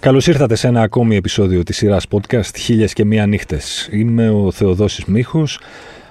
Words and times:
Καλώς 0.00 0.26
ήρθατε 0.26 0.54
σε 0.54 0.66
ένα 0.66 0.82
ακόμη 0.82 1.16
επεισόδιο 1.16 1.62
της 1.62 1.76
σειράς 1.76 2.06
podcast 2.10 2.56
«Χίλιες 2.58 2.92
και 2.92 3.04
μία 3.04 3.26
νύχτες». 3.26 3.88
Είμαι 3.92 4.30
ο 4.30 4.50
Θεοδόσης 4.50 5.04
Μίχος. 5.04 5.60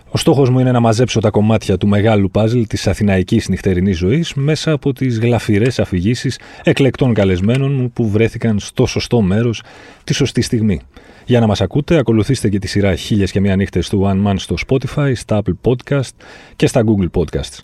Ο 0.10 0.18
στόχος 0.18 0.50
μου 0.50 0.60
είναι 0.60 0.72
να 0.72 0.80
μαζέψω 0.80 1.20
τα 1.20 1.30
κομμάτια 1.30 1.78
του 1.78 1.88
μεγάλου 1.88 2.30
παζλ 2.32 2.62
της 2.62 2.88
αθηναϊκής 2.88 3.50
νυχτερινής 3.50 3.98
ζωής 3.98 4.34
μέσα 4.34 4.72
από 4.72 4.94
τις 4.94 5.20
γλαφυρές 5.20 5.80
αφηγήσεις 5.80 6.40
εκλεκτών 6.64 7.14
καλεσμένων 7.14 7.74
μου 7.74 7.92
που 7.92 8.10
βρέθηκαν 8.10 8.60
στο 8.60 8.86
σωστό 8.86 9.22
μέρος 9.22 9.64
τη 10.04 10.14
σωστή 10.14 10.42
στιγμή. 10.42 10.82
Για 11.26 11.40
να 11.40 11.48
μας 11.48 11.62
ακούτε, 11.62 11.98
ακολουθήστε 11.98 12.50
και 12.50 12.60
τη 12.60 12.68
σειρά 12.68 12.96
«Χίλιες 12.96 13.32
και 13.32 13.40
μία 13.40 13.56
νύχτες» 13.56 13.90
του 13.90 14.02
One 14.06 14.28
Man 14.28 14.36
στο 14.38 14.56
Spotify, 14.68 15.12
στα 15.16 15.42
Apple 15.42 15.72
Podcast 15.72 16.12
και 16.56 16.68
στα 16.68 16.84
Google 16.86 17.22
Podcasts. 17.22 17.60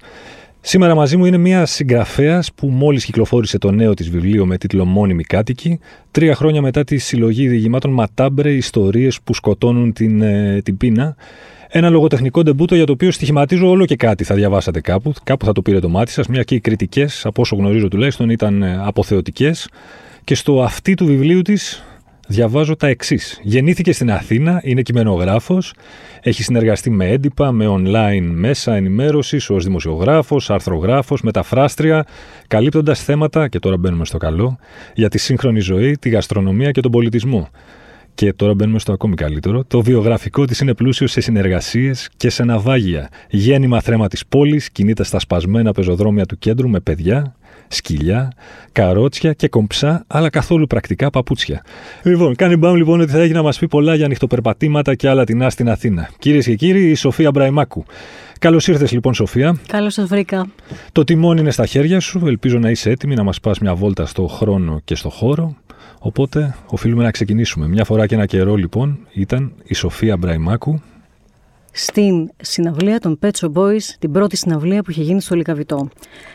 Σήμερα 0.66 0.95
μαζί 0.95 1.17
μου 1.17 1.26
είναι 1.26 1.38
μια 1.38 1.66
συγγραφέας 1.66 2.53
που 2.53 2.67
μόλις 2.67 3.05
κυκλοφόρησε 3.05 3.58
το 3.58 3.72
νέο 3.72 3.94
της 3.94 4.09
βιβλίο 4.09 4.45
με 4.45 4.58
τίτλο 4.58 4.86
Μόνιμη 4.86 5.23
κάτοικη, 5.23 5.80
τρία 6.12 6.36
χρόνια 6.36 6.62
μετά 6.62 6.84
τη 6.84 6.98
συλλογή 6.98 7.48
διηγημάτων 7.48 7.91
Ματάμπρε 7.91 8.52
Ιστορίες 8.52 9.22
που 9.23 9.34
σκοτώνουν 9.34 9.94
την, 9.94 10.22
ε, 10.22 10.62
την 10.63 10.77
πείνα. 10.77 11.16
Ένα 11.67 11.89
λογοτεχνικό 11.89 12.44
ντεμπούτο 12.44 12.76
για 12.76 12.86
το 12.86 12.91
οποίο 12.91 13.12
στοιχηματίζω 13.12 13.70
όλο 13.70 13.86
και 13.86 13.95
κάτι 13.95 14.23
θα 14.23 14.36
διαβάσατε 14.36 14.81
κάπου. 14.81 15.13
Κάπου 15.23 15.45
θα 15.45 15.52
το 15.52 15.62
πήρε 15.62 15.80
το 15.80 15.89
μάτι 15.89 16.12
σας, 16.12 16.27
μια 16.27 16.44
και 16.44 16.55
οι 16.55 16.59
κριτικές, 16.59 17.25
από 17.25 17.41
όσο 17.41 17.55
γνωρίζω 17.55 17.88
τουλάχιστον, 17.88 18.30
ήταν 18.30 18.64
ε, 18.64 18.81
αποθεωτικές. 18.84 19.70
Και 20.23 20.36
στο 20.36 20.61
αυτή 20.61 20.94
του 20.94 21.05
βιβλίου 21.05 21.41
της 21.41 21.84
διαβάζω 22.33 22.75
τα 22.75 22.87
εξής. 22.87 23.39
Γεννήθηκε 23.43 23.91
στην 23.91 24.11
Αθήνα, 24.11 24.61
είναι 24.63 24.81
κειμενογράφος, 24.81 25.73
έχει 26.21 26.44
συνεργαστεί 26.44 26.89
με 26.89 27.09
έντυπα, 27.09 27.52
με 27.52 27.66
online 27.69 28.30
μέσα 28.33 28.75
ενημέρωσης, 28.75 29.49
ως 29.49 29.63
δημοσιογράφος, 29.63 30.49
αρθρογράφος, 30.49 31.21
μεταφράστρια, 31.21 32.05
καλύπτοντας 32.47 33.03
θέματα, 33.03 33.47
και 33.47 33.59
τώρα 33.59 33.77
μπαίνουμε 33.77 34.05
στο 34.05 34.17
καλό, 34.17 34.58
για 34.93 35.09
τη 35.09 35.17
σύγχρονη 35.17 35.59
ζωή, 35.59 35.97
τη 35.97 36.09
γαστρονομία 36.09 36.71
και 36.71 36.81
τον 36.81 36.91
πολιτισμό. 36.91 37.49
Και 38.16 38.33
τώρα 38.33 38.53
μπαίνουμε 38.53 38.80
στο 38.80 38.94
ακόμη 38.94 39.16
καλύτερο. 39.16 39.64
Το 39.64 39.81
βιογραφικό 39.81 40.45
της 40.45 40.59
είναι 40.59 40.73
πλούσιο 40.73 41.08
σε 41.08 41.22
συνεργασίες 41.22 42.09
και 42.17 42.30
σε 42.30 42.44
ναυάγια. 42.44 43.09
Γέννημα 43.30 43.81
θρέμα 43.81 44.08
της 44.08 44.25
πόλης, 44.25 44.72
κινείται 44.72 45.03
στα 45.03 45.20
σπασμένα 45.20 45.72
πεζοδρόμια 45.72 46.25
του 46.25 46.38
κέντρου 46.38 46.70
με 46.70 46.80
παιδιά, 46.80 47.36
σκυλιά, 47.67 48.31
καρότσια 48.72 49.33
και 49.33 49.47
κομψά, 49.47 50.03
αλλά 50.08 50.30
καθόλου 50.30 50.67
πρακτικά 50.67 51.09
παπούτσια. 51.09 51.64
Λοιπόν, 52.03 52.36
κάνει 52.36 52.55
μπαμ 52.55 52.75
λοιπόν 52.75 53.02
ότι 53.02 53.11
θα 53.11 53.20
έχει 53.20 53.33
να 53.33 53.42
μας 53.42 53.59
πει 53.59 53.67
πολλά 53.67 53.95
για 53.95 54.08
νυχτοπερπατήματα 54.08 54.95
και 54.95 55.09
άλλα 55.09 55.23
την 55.23 55.50
στην 55.50 55.70
Αθήνα. 55.70 56.09
Κυρίες 56.20 56.45
και 56.45 56.55
κύριοι, 56.55 56.89
η 56.89 56.95
Σοφία 56.95 57.31
Μπραϊμάκου. 57.31 57.86
Καλώς 58.44 58.67
ήρθες 58.67 58.91
λοιπόν, 58.91 59.13
Σοφία. 59.13 59.58
Καλώς 59.67 59.94
σας 59.94 60.08
βρήκα. 60.08 60.47
Το 60.91 61.03
τιμόνι 61.03 61.39
είναι 61.39 61.52
στα 61.52 61.66
χέρια 61.66 61.99
σου. 61.99 62.22
Ελπίζω 62.25 62.59
να 62.59 62.69
είσαι 62.69 62.89
έτοιμη 62.89 63.16
να 63.16 63.23
μας 63.23 63.39
πας 63.39 63.59
μια 63.59 63.75
βόλτα 63.75 64.05
στο 64.05 64.27
χρόνο 64.27 64.81
και 64.83 64.95
στο 64.95 65.09
χώρο. 65.09 65.55
Οπότε 65.99 66.55
οφείλουμε 66.66 67.03
να 67.03 67.11
ξεκινήσουμε. 67.11 67.67
Μια 67.67 67.83
φορά 67.83 68.05
και 68.08 68.16
ένα 68.16 68.25
καιρό 68.25 68.55
λοιπόν 68.55 68.99
ήταν 69.14 69.53
η 69.64 69.73
Σοφία 69.73 70.17
Μπραϊμάκου, 70.17 70.81
στην 71.75 72.30
συναυλία 72.41 72.99
των 72.99 73.19
Pet 73.21 73.30
Shop 73.39 73.52
Boys, 73.53 73.81
την 73.99 74.11
πρώτη 74.11 74.38
συναυλία 74.38 74.83
που 74.83 74.91
είχε 74.91 75.02
γίνει 75.02 75.21
στο 75.21 75.36
Λικαβιτό. 75.36 75.89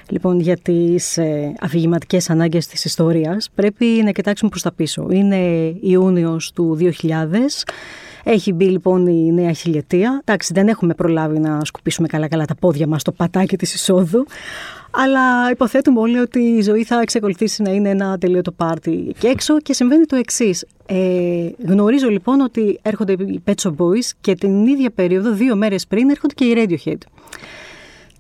Λοιπόν, 0.09 0.41
για 0.41 0.57
τις 0.57 1.17
ε, 1.17 1.55
αφηγηματικές 1.61 2.31
ανάγκες 2.31 2.67
της 2.67 2.85
ιστορίας, 2.85 3.49
πρέπει 3.55 3.85
να 3.85 4.11
κοιτάξουμε 4.11 4.51
προς 4.51 4.63
τα 4.63 4.73
πίσω. 4.73 5.07
Είναι 5.11 5.37
Ιούνιος 5.81 6.53
του 6.53 6.77
2000. 6.81 7.65
Έχει 8.31 8.53
μπει 8.53 8.65
λοιπόν 8.65 9.07
η 9.07 9.33
νέα 9.33 9.53
χιλιετία. 9.53 10.21
Εντάξει, 10.25 10.53
δεν 10.53 10.69
έχουμε 10.69 10.95
προλάβει 10.95 11.39
να 11.39 11.61
σκουπίσουμε 11.65 12.09
καλά-καλά 12.09 12.45
τα 12.45 12.55
πόδια 12.55 12.87
μας 12.87 13.01
στο 13.01 13.13
πατάκι 13.13 13.57
της 13.57 13.75
εισόδου. 13.75 14.27
Αλλά 14.91 15.51
υποθέτουμε 15.51 16.01
όλοι 16.01 16.19
ότι 16.19 16.39
η 16.39 16.61
ζωή 16.63 16.85
θα 16.85 17.01
εξακολουθήσει 17.01 17.63
να 17.63 17.71
είναι 17.71 17.89
ένα 17.89 18.19
τελείωτο 18.19 18.51
πάρτι 18.53 19.07
εκεί 19.09 19.27
έξω 19.27 19.61
και 19.61 19.73
συμβαίνει 19.73 20.05
το 20.05 20.17
εξής. 20.17 20.67
Ε, 20.87 21.49
γνωρίζω 21.67 22.09
λοιπόν 22.09 22.41
ότι 22.41 22.79
έρχονται 22.83 23.13
οι 23.13 23.43
Pet 23.47 23.55
Shop 23.63 23.71
Boys 23.71 24.11
και 24.21 24.35
την 24.35 24.67
ίδια 24.67 24.91
περίοδο, 24.91 25.33
δύο 25.33 25.57
μέρες 25.57 25.87
πριν, 25.87 26.11
έρχονται 26.11 26.35
και 26.35 26.45
οι 26.45 26.55
Radiohead. 26.57 26.99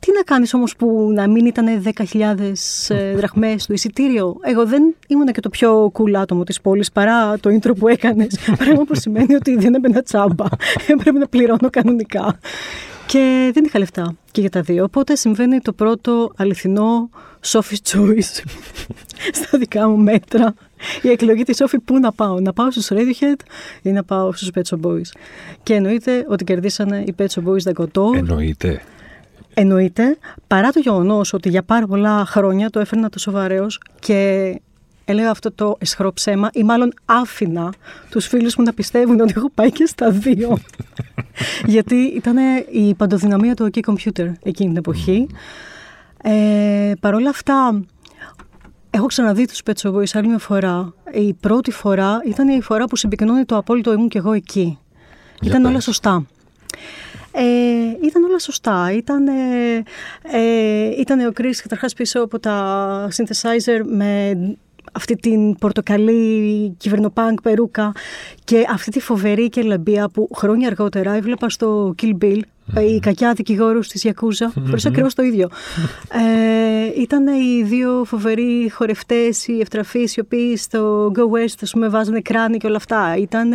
Τι 0.00 0.12
να 0.12 0.22
κάνεις 0.22 0.54
όμως 0.54 0.76
που 0.76 1.10
να 1.14 1.28
μην 1.28 1.46
ήταν 1.46 1.66
10.000 2.12 2.52
ε, 2.88 3.14
δραχμές 3.14 3.66
το 3.66 3.72
εισιτήριο; 3.72 4.36
Εγώ 4.42 4.66
δεν 4.66 4.94
ήμουν 5.06 5.26
και 5.26 5.40
το 5.40 5.48
πιο 5.48 5.92
cool 5.94 6.12
άτομο 6.14 6.44
της 6.44 6.60
πόλης 6.60 6.92
παρά 6.92 7.38
το 7.38 7.50
intro 7.50 7.76
που 7.78 7.88
έκανες. 7.88 8.38
Πράγμα 8.58 8.84
που 8.84 8.94
σημαίνει 8.94 9.34
ότι 9.34 9.56
δεν 9.56 9.74
έμπαινα 9.74 10.02
τσάμπα. 10.02 10.44
Έπρεπε 10.92 11.18
να 11.18 11.26
πληρώνω 11.26 11.70
κανονικά. 11.70 12.38
Και 13.06 13.50
δεν 13.54 13.64
είχα 13.64 13.78
λεφτά 13.78 14.16
και 14.30 14.40
για 14.40 14.50
τα 14.50 14.60
δύο. 14.60 14.84
Οπότε 14.84 15.16
συμβαίνει 15.16 15.60
το 15.60 15.72
πρώτο 15.72 16.32
αληθινό 16.36 17.10
Sophie's 17.46 17.92
Choice 17.92 18.42
στα 19.42 19.58
δικά 19.58 19.88
μου 19.88 19.96
μέτρα. 19.96 20.54
Η 21.02 21.08
εκλογή 21.08 21.42
της 21.42 21.62
Sophie 21.62 21.78
πού 21.84 21.98
να 21.98 22.12
πάω; 22.12 22.40
Να 22.40 22.52
πάω 22.52 22.70
στους 22.70 22.88
Radiohead 22.90 23.40
ή 23.82 23.90
να 23.90 24.04
πάω 24.04 24.32
στους 24.32 24.50
Pet 24.54 24.62
Shop 24.62 24.86
Boys; 24.86 25.10
Και 25.62 25.74
εννοείται 25.74 26.24
ότι 26.28 26.44
κερδίσανε 26.44 27.04
οι 27.06 27.14
Pet 27.18 27.26
Shop 27.26 27.48
Boys 27.48 27.60
Δαγκωτό. 27.62 28.12
Εννοείται. 28.14 28.82
Εννοείται, 29.60 30.18
παρά 30.46 30.70
το 30.70 30.80
γεγονός 30.80 31.32
ότι 31.32 31.48
για 31.48 31.62
πάρα 31.62 31.86
πολλά 31.86 32.24
χρόνια 32.26 32.70
το 32.70 32.80
έφερνα 32.80 33.08
τόσο 33.08 33.30
βαρέω 33.30 33.66
και 33.98 34.60
έλεγα 35.04 35.30
αυτό 35.30 35.52
το 35.52 35.76
εσχρό 35.78 36.12
ψέμα 36.12 36.50
ή 36.52 36.62
μάλλον 36.62 36.92
άφηνα 37.04 37.72
τους 38.10 38.26
φίλους 38.26 38.56
μου 38.56 38.64
να 38.64 38.72
πιστεύουν 38.72 39.20
ότι 39.20 39.32
έχω 39.36 39.50
πάει 39.54 39.72
και 39.72 39.86
στα 39.86 40.10
δύο. 40.10 40.58
Γιατί 41.66 41.94
ήταν 41.94 42.36
η 42.72 42.94
παντοδυναμία 42.94 43.54
του 43.54 43.70
OK 43.72 43.78
Computer 43.78 44.32
εκείνη 44.42 44.68
την 44.68 44.76
εποχή. 44.76 45.26
Ε, 46.22 46.92
Παρ' 47.00 47.14
όλα 47.14 47.30
αυτά, 47.30 47.82
έχω 48.90 49.06
ξαναδεί 49.06 49.46
τους 49.46 49.60
Pet 49.64 49.72
Shop 49.82 49.94
Boys 49.94 50.10
άλλη 50.12 50.28
μια 50.28 50.38
φορά. 50.38 50.94
Η 51.12 51.32
πρώτη 51.32 51.70
φορά 51.70 52.20
ήταν 52.26 52.48
η 52.48 52.60
φορά 52.62 52.84
που 52.84 52.96
συμπυκνώνει 52.96 53.44
το 53.44 53.56
απόλυτο 53.56 53.92
ήμουν 53.92 54.08
και 54.08 54.18
εγώ 54.18 54.32
εκεί. 54.32 54.78
ήταν 55.42 55.64
όλα 55.64 55.80
σωστά. 55.80 56.26
Ε, 57.40 58.06
ήταν 58.06 58.24
όλα 58.24 58.38
σωστά. 58.38 58.92
Ήταν, 58.92 59.28
ε, 59.28 59.82
ε, 60.22 61.00
ήταν 61.00 61.20
ο 61.20 61.32
Chris 61.36 61.54
καταρχάς 61.62 61.94
πίσω 61.94 62.20
από 62.20 62.38
τα 62.38 63.08
synthesizer 63.16 63.80
με 63.84 64.36
αυτή 64.92 65.16
την 65.16 65.58
πορτοκαλί 65.58 66.70
κυβερνοπάνκ 66.76 67.40
περούκα 67.40 67.92
και 68.44 68.64
αυτή 68.70 68.90
τη 68.90 69.00
φοβερή 69.00 69.48
κελαμπία 69.48 70.08
που 70.08 70.28
χρόνια 70.34 70.66
αργότερα 70.66 71.12
έβλεπα 71.12 71.48
στο 71.48 71.94
Kill 72.02 72.12
Bill 72.22 72.40
η 72.76 72.98
κακιά 72.98 73.32
δικηγόρου 73.32 73.78
της 73.78 74.02
Γιακούζα, 74.02 74.52
φορέ 74.54 74.80
ακριβώς 74.86 75.14
το 75.14 75.22
ίδιο. 75.22 75.48
Ε, 76.12 77.00
ήταν 77.00 77.26
οι 77.26 77.62
δύο 77.62 78.04
φοβεροί 78.04 78.70
χορευτές, 78.70 79.46
οι 79.46 79.60
ευτραφείς, 79.60 80.16
οι 80.16 80.20
οποίοι 80.20 80.56
στο 80.56 81.12
Go 81.14 81.20
West, 81.20 81.54
ας 81.62 81.70
πούμε, 81.70 81.88
βάζανε 81.88 82.20
κράνη 82.20 82.56
και 82.56 82.66
όλα 82.66 82.76
αυτά. 82.76 83.16
Ήταν 83.16 83.52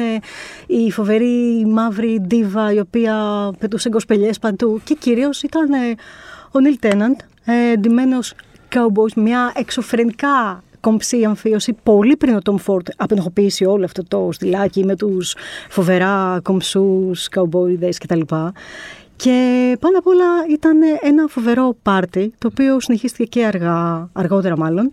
η 0.68 0.92
φοβερή 0.92 1.66
μαύρη 1.68 2.20
ντίβα, 2.22 2.74
η 2.74 2.80
οποία 2.80 3.16
πετούσε 3.60 3.90
γκοσπελιές 3.90 4.40
παντού. 4.40 4.82
Και 4.84 4.94
κυρίως 5.00 5.44
ήταν 5.44 5.70
ο 6.52 6.60
Νίλ 6.60 6.78
Τέναντ, 6.80 7.20
ντυμένος 7.80 8.34
cowboys, 8.76 9.14
μια 9.16 9.52
εξωφρενικά 9.56 10.64
κομψή 10.84 11.24
αμφίωση 11.24 11.76
πολύ 11.84 12.18
πριν 12.18 12.36
ο 12.36 12.42
Τόμ 12.42 12.58
Φόρτ 12.58 12.88
απενοχοποιήσει 12.98 13.66
όλο 13.66 13.86
αυτό 13.86 14.04
το 14.04 14.30
στυλάκι 14.32 14.86
με 14.86 14.96
τους 14.96 15.36
φοβερά 15.70 16.40
κομψούς, 16.44 17.30
καουμπόιδες 17.30 17.98
κτλ. 17.98 18.22
Και 19.16 19.78
πάνω 19.80 19.98
απ' 19.98 20.08
όλα 20.08 20.26
ήταν 20.50 20.80
ένα 21.02 21.28
φοβερό 21.28 21.76
πάρτι, 21.82 22.34
το 22.38 22.50
οποίο 22.52 22.80
συνεχίστηκε 22.80 23.24
και 23.24 23.46
αργά, 23.46 24.10
αργότερα 24.14 24.58
μάλλον, 24.58 24.90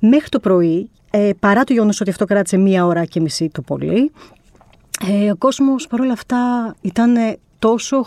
μέχρι 0.00 0.28
το 0.28 0.40
πρωί, 0.40 0.90
ε, 1.10 1.30
παρά 1.40 1.64
το 1.64 1.72
γεγονός 1.72 2.00
ότι 2.00 2.10
αυτό 2.10 2.24
κράτησε 2.24 2.56
μία 2.56 2.86
ώρα 2.86 3.04
και 3.04 3.20
μισή 3.20 3.48
το 3.52 3.62
πολύ. 3.62 4.12
Ε, 5.08 5.30
ο 5.30 5.36
κόσμος 5.36 5.86
παρόλα 5.86 6.12
αυτά 6.12 6.74
ήταν 6.80 7.16
τόσο 7.58 8.04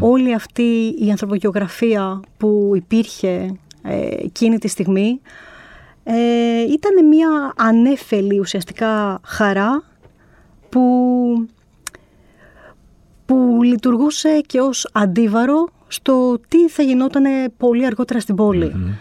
Όλη 0.00 0.34
αυτή 0.34 0.94
η 0.98 1.10
ανθρωπογεωγραφία 1.10 2.20
που 2.36 2.72
υπήρχε 2.74 3.56
ε, 3.82 4.06
εκείνη 4.24 4.58
τη 4.58 4.68
στιγμή 4.68 5.20
ε, 6.04 6.62
ήταν 6.62 7.06
μια 7.06 7.52
ανέφελη 7.56 8.38
ουσιαστικά 8.38 9.20
χαρά 9.24 9.82
που, 10.68 11.48
που 13.26 13.60
λειτουργούσε 13.62 14.40
και 14.46 14.60
ως 14.60 14.88
αντίβαρο 14.92 15.68
στο 15.88 16.40
τι 16.48 16.68
θα 16.68 16.82
γινόταν 16.82 17.24
πολύ 17.56 17.86
αργότερα 17.86 18.20
στην 18.20 18.34
πολη 18.34 18.96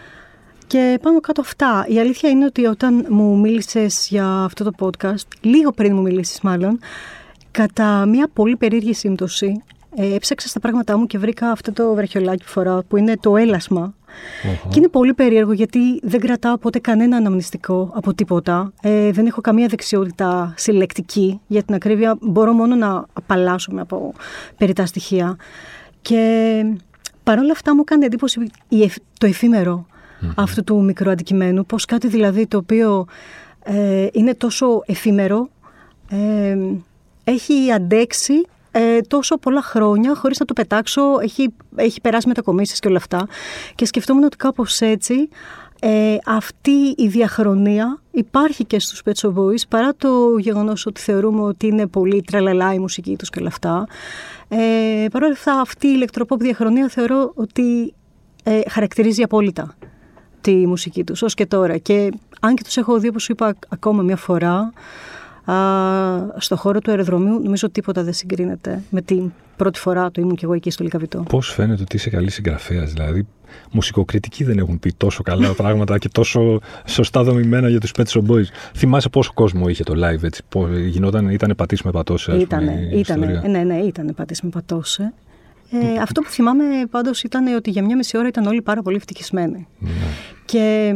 Και 0.67 0.99
πάνω 1.01 1.19
κάτω 1.19 1.41
αυτά. 1.41 1.85
Η 1.87 1.99
αλήθεια 1.99 2.29
είναι 2.29 2.45
ότι 2.45 2.65
όταν 2.65 3.05
μου 3.09 3.39
μίλησες 3.39 4.07
για 4.09 4.27
αυτό 4.27 4.63
το 4.63 4.71
podcast, 4.79 5.27
λίγο 5.41 5.71
πριν 5.71 5.95
μου 5.95 6.01
μιλήσεις 6.01 6.41
μάλλον, 6.41 6.79
κατά 7.51 8.05
μια 8.05 8.29
πολύ 8.33 8.55
περίεργη 8.55 8.93
σύμπτωση, 8.93 9.63
ε, 9.95 10.13
έψαξα 10.13 10.47
στα 10.47 10.59
πράγματά 10.59 10.97
μου 10.97 11.05
και 11.05 11.17
βρήκα 11.17 11.51
αυτό 11.51 11.73
το 11.73 11.93
βραχιολάκι 11.93 12.43
που 12.43 12.49
φοράω, 12.49 12.83
που 12.83 12.97
είναι 12.97 13.17
το 13.17 13.37
ελασμα 13.37 13.93
και 14.69 14.79
είναι 14.79 14.87
πολύ 14.87 15.13
περίεργο 15.13 15.51
γιατί 15.51 15.99
δεν 16.03 16.19
κρατάω 16.19 16.57
ποτέ 16.57 16.79
κανένα 16.79 17.17
αναμνηστικό 17.17 17.91
από 17.93 18.13
τίποτα. 18.13 18.73
Ε, 18.81 19.11
δεν 19.11 19.25
έχω 19.25 19.41
καμία 19.41 19.67
δεξιότητα 19.67 20.53
συλλεκτική. 20.57 21.39
Για 21.47 21.63
την 21.63 21.75
ακρίβεια 21.75 22.17
μπορώ 22.21 22.53
μόνο 22.53 22.75
να 22.75 23.05
απαλλάσσομαι 23.13 23.81
από 23.81 24.13
περιτά 24.57 24.85
στοιχεία. 24.85 25.35
Και 26.01 26.63
παρόλα 27.23 27.51
αυτά 27.51 27.75
μου 27.75 27.83
κάνει 27.83 28.05
εντύπωση 28.05 28.51
το 29.17 29.25
εφημερο 29.25 29.85
αυτού 30.35 30.63
του 30.63 30.83
μικρού 30.83 31.09
αντικειμένου. 31.09 31.65
Πώς 31.65 31.85
κάτι 31.85 32.07
δηλαδή 32.07 32.47
το 32.47 32.57
οποίο 32.57 33.05
Ε, 33.63 34.07
είναι 34.11 34.33
τόσο 34.35 34.83
εφήμερο. 34.85 35.49
Ε, 36.09 36.57
έχει 37.23 37.71
αντέξει 37.71 38.33
ε, 38.71 39.01
τόσο 39.01 39.37
πολλά 39.37 39.61
χρόνια 39.61 40.15
χωρίς 40.15 40.39
να 40.39 40.45
το 40.45 40.53
πετάξω. 40.53 41.01
Έχει, 41.21 41.53
έχει 41.75 42.01
περάσει 42.01 42.27
μετακομίσεις 42.27 42.79
και 42.79 42.87
όλα 42.87 42.97
αυτά. 42.97 43.27
Και 43.75 43.85
σκεφτόμουν 43.85 44.23
ότι 44.23 44.37
κάπως 44.37 44.81
έτσι 44.81 45.29
ε, 45.83 46.17
αυτή 46.25 46.93
η 46.97 47.07
διαχρονία 47.07 48.01
υπάρχει 48.11 48.65
και 48.65 48.79
στους 48.79 49.01
Pet 49.05 49.11
Shop 49.11 49.33
Boys 49.33 49.61
παρά 49.69 49.95
το 49.97 50.37
γεγονός 50.37 50.85
ότι 50.85 51.01
θεωρούμε 51.01 51.41
ότι 51.41 51.67
είναι 51.67 51.87
πολύ 51.87 52.21
τραλαλά 52.21 52.73
η 52.73 52.79
μουσική 52.79 53.15
τους 53.15 53.29
και 53.29 53.39
όλα 53.39 53.47
αυτά. 53.47 53.87
Ε, 54.47 55.05
Παρ' 55.11 55.23
όλα 55.23 55.33
αυτά 55.33 55.59
αυτή 55.59 55.87
η 55.87 55.91
ηλεκτροπόπ 55.95 56.41
διαχρονία 56.41 56.87
θεωρώ 56.87 57.31
ότι 57.35 57.93
ε, 58.43 58.59
χαρακτηρίζει 58.69 59.23
απόλυτα 59.23 59.75
τη 60.41 60.67
μουσική 60.67 61.03
τους 61.03 61.21
ως 61.21 61.33
και 61.33 61.45
τώρα. 61.45 61.77
Και 61.77 62.11
αν 62.39 62.55
και 62.55 62.63
τους 62.63 62.77
έχω 62.77 62.99
δει 62.99 63.07
όπως 63.07 63.23
σου 63.23 63.31
είπα 63.31 63.55
ακόμα 63.69 64.01
μια 64.01 64.17
φορά 64.17 64.55
α, 64.55 64.71
στο 66.37 66.55
χώρο 66.55 66.79
του 66.79 66.91
αεροδρομίου 66.91 67.39
νομίζω 67.43 67.69
τίποτα 67.69 68.03
δεν 68.03 68.13
συγκρίνεται 68.13 68.81
με 68.89 69.01
την 69.01 69.31
πρώτη 69.55 69.79
φορά 69.79 70.11
το 70.11 70.21
ήμουν 70.21 70.35
και 70.35 70.45
εγώ 70.45 70.53
εκεί 70.53 70.69
στο 70.69 70.83
Λικαβιτό. 70.83 71.23
Πώς 71.29 71.53
φαίνεται 71.53 71.81
ότι 71.81 71.95
είσαι 71.95 72.09
καλής 72.09 72.33
συγγραφέας, 72.33 72.93
δηλαδή 72.93 73.27
μουσικοκριτικοί 73.71 74.43
δεν 74.43 74.57
έχουν 74.57 74.79
πει 74.79 74.93
τόσο 74.97 75.23
καλά 75.23 75.53
πράγματα 75.53 75.97
και 75.97 76.09
τόσο 76.09 76.59
σωστά 76.85 77.23
δομημένα 77.23 77.69
για 77.69 77.79
τους 77.79 77.91
Pet 77.97 78.03
Shop 78.03 78.31
Boys. 78.31 78.45
Θυμάσαι 78.75 79.09
πόσο 79.09 79.31
κόσμο 79.33 79.67
είχε 79.67 79.83
το 79.83 79.93
live 79.95 80.23
έτσι, 80.23 80.43
γινόταν, 80.87 81.29
ήταν 81.29 81.53
πατήσει 81.57 81.81
με 81.85 81.91
πατώσε. 81.91 82.37
Ήτανε, 82.37 82.89
ήτανε, 82.93 83.41
ναι, 83.47 83.63
ναι, 83.63 83.77
ήταν 83.77 84.13
πατήσει 84.15 84.41
με 84.43 84.49
πατώσε. 84.49 85.13
Ε, 85.71 86.01
αυτό 86.01 86.21
που 86.21 86.29
θυμάμαι 86.29 86.63
πάντως 86.89 87.23
ήταν 87.23 87.55
ότι 87.55 87.69
για 87.69 87.83
μια 87.83 87.95
μισή 87.95 88.17
ώρα 88.17 88.27
ήταν 88.27 88.45
όλοι 88.45 88.61
πάρα 88.61 88.81
πολύ 88.81 88.95
ευτυχισμένοι. 88.95 89.67
Ναι. 89.79 89.89
Και 90.45 90.95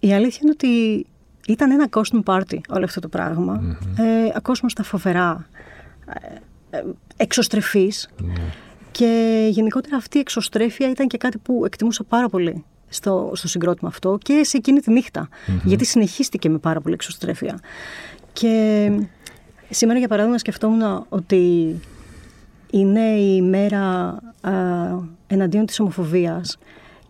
η 0.00 0.12
αλήθεια 0.12 0.40
είναι 0.42 0.52
ότι 0.52 1.06
ήταν 1.48 1.70
ένα 1.70 1.88
costume 1.90 2.22
party 2.24 2.58
όλο 2.68 2.84
αυτό 2.84 3.00
το 3.00 3.08
πράγμα. 3.08 3.62
Mm-hmm. 3.62 4.04
Ε, 4.34 4.40
κόσμος 4.40 4.72
στα 4.72 4.82
φοβερά, 4.82 5.46
ε, 6.70 6.76
ε 6.76 6.84
εξωστρεφής. 7.16 8.08
Ναι. 8.22 8.32
Και 8.90 9.46
γενικότερα 9.50 9.96
αυτή 9.96 10.16
η 10.16 10.20
εξωστρέφεια 10.20 10.90
ήταν 10.90 11.06
και 11.06 11.16
κάτι 11.16 11.38
που 11.38 11.62
εκτιμούσα 11.64 12.04
πάρα 12.04 12.28
πολύ 12.28 12.64
στο, 12.88 13.30
στο 13.34 13.48
συγκρότημα 13.48 13.90
αυτό 13.90 14.18
και 14.22 14.44
σε 14.44 14.56
εκείνη 14.56 14.80
τη 14.80 14.92
νυχτα 14.92 15.28
Γιατί 15.64 15.84
συνεχίστηκε 15.84 16.48
με 16.48 16.58
πάρα 16.58 16.80
πολύ 16.80 16.94
εξωστρέφεια. 16.94 17.60
Και 18.32 18.90
σήμερα, 19.70 19.98
για 19.98 20.08
παράδειγμα, 20.08 20.38
σκεφτόμουν 20.38 21.06
ότι 21.08 21.74
είναι 22.70 23.00
η 23.00 23.42
μέρα 23.42 23.82
α, 24.40 24.52
εναντίον 25.26 25.66
της 25.66 25.80
ομοφοβίας 25.80 26.58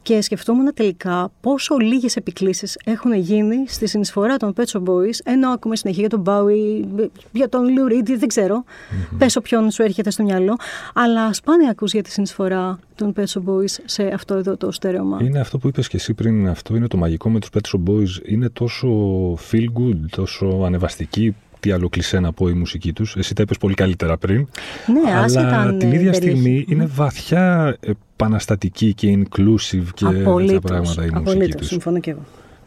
και 0.07 0.23
σκεφτόμουν 0.23 0.75
τελικά 0.75 1.31
πόσο 1.41 1.77
λίγες 1.77 2.17
επικλήσεις 2.17 2.79
έχουν 2.85 3.13
γίνει 3.13 3.65
στη 3.67 3.89
συνεισφορά 3.89 4.37
των 4.37 4.53
Pet 4.57 4.65
Shop 4.65 4.83
Boys, 4.83 5.19
ενώ 5.25 5.51
ακούμε 5.51 5.77
συνεχεία 5.77 6.07
για 6.09 6.19
τον 6.19 6.23
Bowie, 6.27 7.09
για 7.33 7.49
τον 7.49 7.65
Lou 7.67 7.93
Reed, 7.93 8.17
δεν 8.19 8.29
ξέρω, 8.29 8.65
mm-hmm. 8.65 9.17
πες 9.19 9.37
όποιον 9.37 9.71
σου 9.71 9.83
έρχεται 9.83 10.11
στο 10.11 10.23
μυαλό, 10.23 10.57
αλλά 10.95 11.33
σπάνια 11.33 11.71
ακούς 11.71 11.93
για 11.93 12.03
τη 12.03 12.11
συνεισφορά 12.11 12.79
των 12.95 13.13
Pet 13.17 13.25
Shop 13.25 13.51
Boys 13.51 13.77
σε 13.85 14.07
αυτό 14.07 14.35
εδώ 14.35 14.57
το 14.57 14.71
στερεώμα. 14.71 15.19
Είναι 15.23 15.41
αυτό 15.41 15.59
που 15.59 15.69
είπες 15.69 15.89
και 15.89 15.97
εσύ 15.97 16.15
πριν, 16.15 16.49
αυτό 16.49 16.77
είναι 16.77 16.87
το 16.87 16.97
μαγικό 16.97 17.31
με 17.31 17.41
τους 17.41 17.49
Pet 17.53 17.77
Shop 17.77 17.91
Boys, 17.91 18.29
είναι 18.29 18.49
τόσο 18.49 18.89
feel 19.51 19.67
good, 19.79 19.99
τόσο 20.11 20.63
ανεβαστική, 20.65 21.35
τι 21.61 21.71
άλλο 21.71 21.89
κλεισέ 21.89 22.21
να 22.21 22.33
πω 22.33 22.49
η 22.49 22.53
μουσική 22.53 22.93
τους. 22.93 23.17
Εσύ 23.17 23.35
τα 23.35 23.43
είπες 23.43 23.59
πολύ 23.59 23.75
καλύτερα 23.75 24.17
πριν. 24.17 24.49
Ναι, 24.87 25.13
αλλά 25.15 25.77
την 25.77 25.93
ίδια 25.93 26.13
στιγμή 26.13 26.65
είναι 26.69 26.87
βαθιά 26.87 27.77
επαναστατική 28.17 28.95
και 28.95 29.19
inclusive 29.19 29.87
και 29.95 30.07
απολύτως, 30.07 30.61
τα 30.61 30.69
πράγματα 30.69 31.05
η 31.05 31.11
μουσική 31.11 31.31
απολύτως, 31.31 31.61
τους. 31.61 31.67
συμφωνώ 31.67 32.01
και 32.01 32.11
εγώ. 32.11 32.25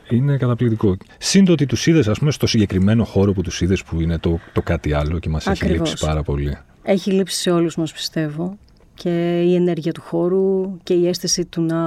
Είναι 0.10 0.38
καταπληκτικό. 0.38 0.98
Συν 1.18 1.46
το 1.46 1.52
ότι 1.52 1.66
τους 1.66 1.88
είδες, 1.88 2.08
ας 2.08 2.20
πούμε, 2.20 2.32
στο 2.32 2.48
συγκεκριμένο 2.48 3.04
χώρο 3.04 3.34
που 3.34 3.42
τους 3.42 3.62
είδες, 3.62 3.84
που 3.84 4.02
είναι 4.02 4.18
το, 4.18 4.40
το 4.54 4.62
κάτι 4.62 4.94
άλλο 4.94 5.20
και 5.20 5.30
μας 5.30 5.48
έχει 5.48 5.66
λείψει 5.66 5.96
πάρα 6.00 6.24
πολύ. 6.24 6.58
Έχει 6.84 7.12
λείψει 7.12 7.40
σε 7.40 7.52
όλους 7.52 7.76
μας, 7.76 7.92
πιστεύω 7.92 8.58
και 9.04 9.42
η 9.42 9.56
ενέργεια 9.56 9.92
του 9.92 10.02
χώρου 10.02 10.78
και 10.84 10.94
η 10.94 11.08
αίσθηση 11.08 11.46
του 11.46 11.62
να 11.62 11.78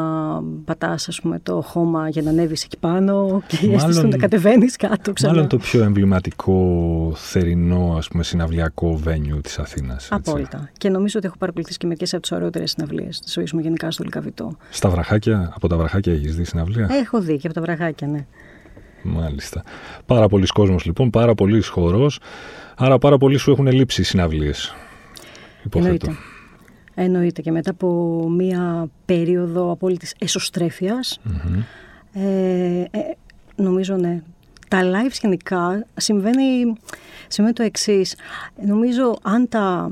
πατάς 0.65 1.09
ας 1.09 1.21
πούμε, 1.21 1.39
το 1.43 1.61
χώμα 1.61 2.09
για 2.09 2.23
να 2.23 2.31
ανέβεις 2.31 2.65
εκεί 2.65 2.79
πάνω 2.79 3.43
και 3.47 3.67
η 3.67 3.75
αίσθηση 3.75 4.01
του 4.01 4.09
να 4.09 4.17
κατεβαίνεις 4.17 4.77
κάτω 4.77 5.13
ξανά. 5.13 5.33
Μάλλον 5.33 5.49
το 5.49 5.57
πιο 5.57 5.83
εμβληματικό 5.83 7.13
θερινό 7.15 7.95
ας 7.97 8.09
πούμε, 8.09 8.23
συναυλιακό 8.23 8.97
βένιου 8.97 9.41
της 9.41 9.59
Αθήνας. 9.59 10.09
Απόλυτα. 10.11 10.71
Και 10.79 10.89
νομίζω 10.89 11.19
ότι 11.19 11.27
έχω 11.27 11.37
παρακολουθήσει 11.39 11.79
και 11.79 11.87
μερικές 11.87 12.13
από 12.13 12.23
τις 12.23 12.33
ωραιότερες 12.33 12.71
συναυλίες 12.71 13.21
της 13.21 13.33
ζωής 13.33 13.53
μου 13.53 13.61
γενικά 13.61 13.91
στο 13.91 14.05
Λικαβιτό. 14.05 14.57
Στα 14.71 14.89
βραχάκια, 14.89 15.53
από 15.55 15.69
τα 15.69 15.77
βραχάκια 15.77 16.13
έχεις 16.13 16.37
δει 16.37 16.45
συναυλία; 16.45 16.89
Έχω 16.91 17.21
δει 17.21 17.37
και 17.37 17.47
από 17.47 17.55
τα 17.55 17.61
βραχάκια, 17.61 18.07
ναι. 18.07 18.27
Μάλιστα. 19.03 19.63
Πάρα 20.07 20.29
πολλοί 20.29 20.47
κόσμος 20.47 20.85
λοιπόν, 20.85 21.11
πάρα 21.11 21.35
πολλοί 21.35 21.63
χορός, 21.63 22.19
άρα 22.77 22.99
πάρα 22.99 23.19
πολλοί 23.19 23.37
σου 23.37 23.51
έχουν 23.51 23.67
λείψει 23.67 24.01
οι 24.01 24.05
συναυλίες. 24.05 24.75
Υποθέτω. 25.65 25.95
Εννοείται. 25.95 26.32
Εννοείται 26.95 27.43
και 27.43 27.51
μετά 27.51 27.71
από 27.71 27.89
μία 28.31 28.87
περίοδο 29.05 29.71
απόλυτης 29.71 30.15
ε, 32.13 32.85
ε, 32.91 33.01
νομίζω 33.57 33.97
ναι. 33.97 34.23
Τα 34.69 34.81
lives 34.83 35.17
γενικά 35.21 35.87
συμβαίνει, 35.97 36.75
συμβαίνει 37.29 37.55
το 37.55 37.63
εξής. 37.63 38.17
Νομίζω 38.67 39.17
αν 39.23 39.49
τα 39.49 39.91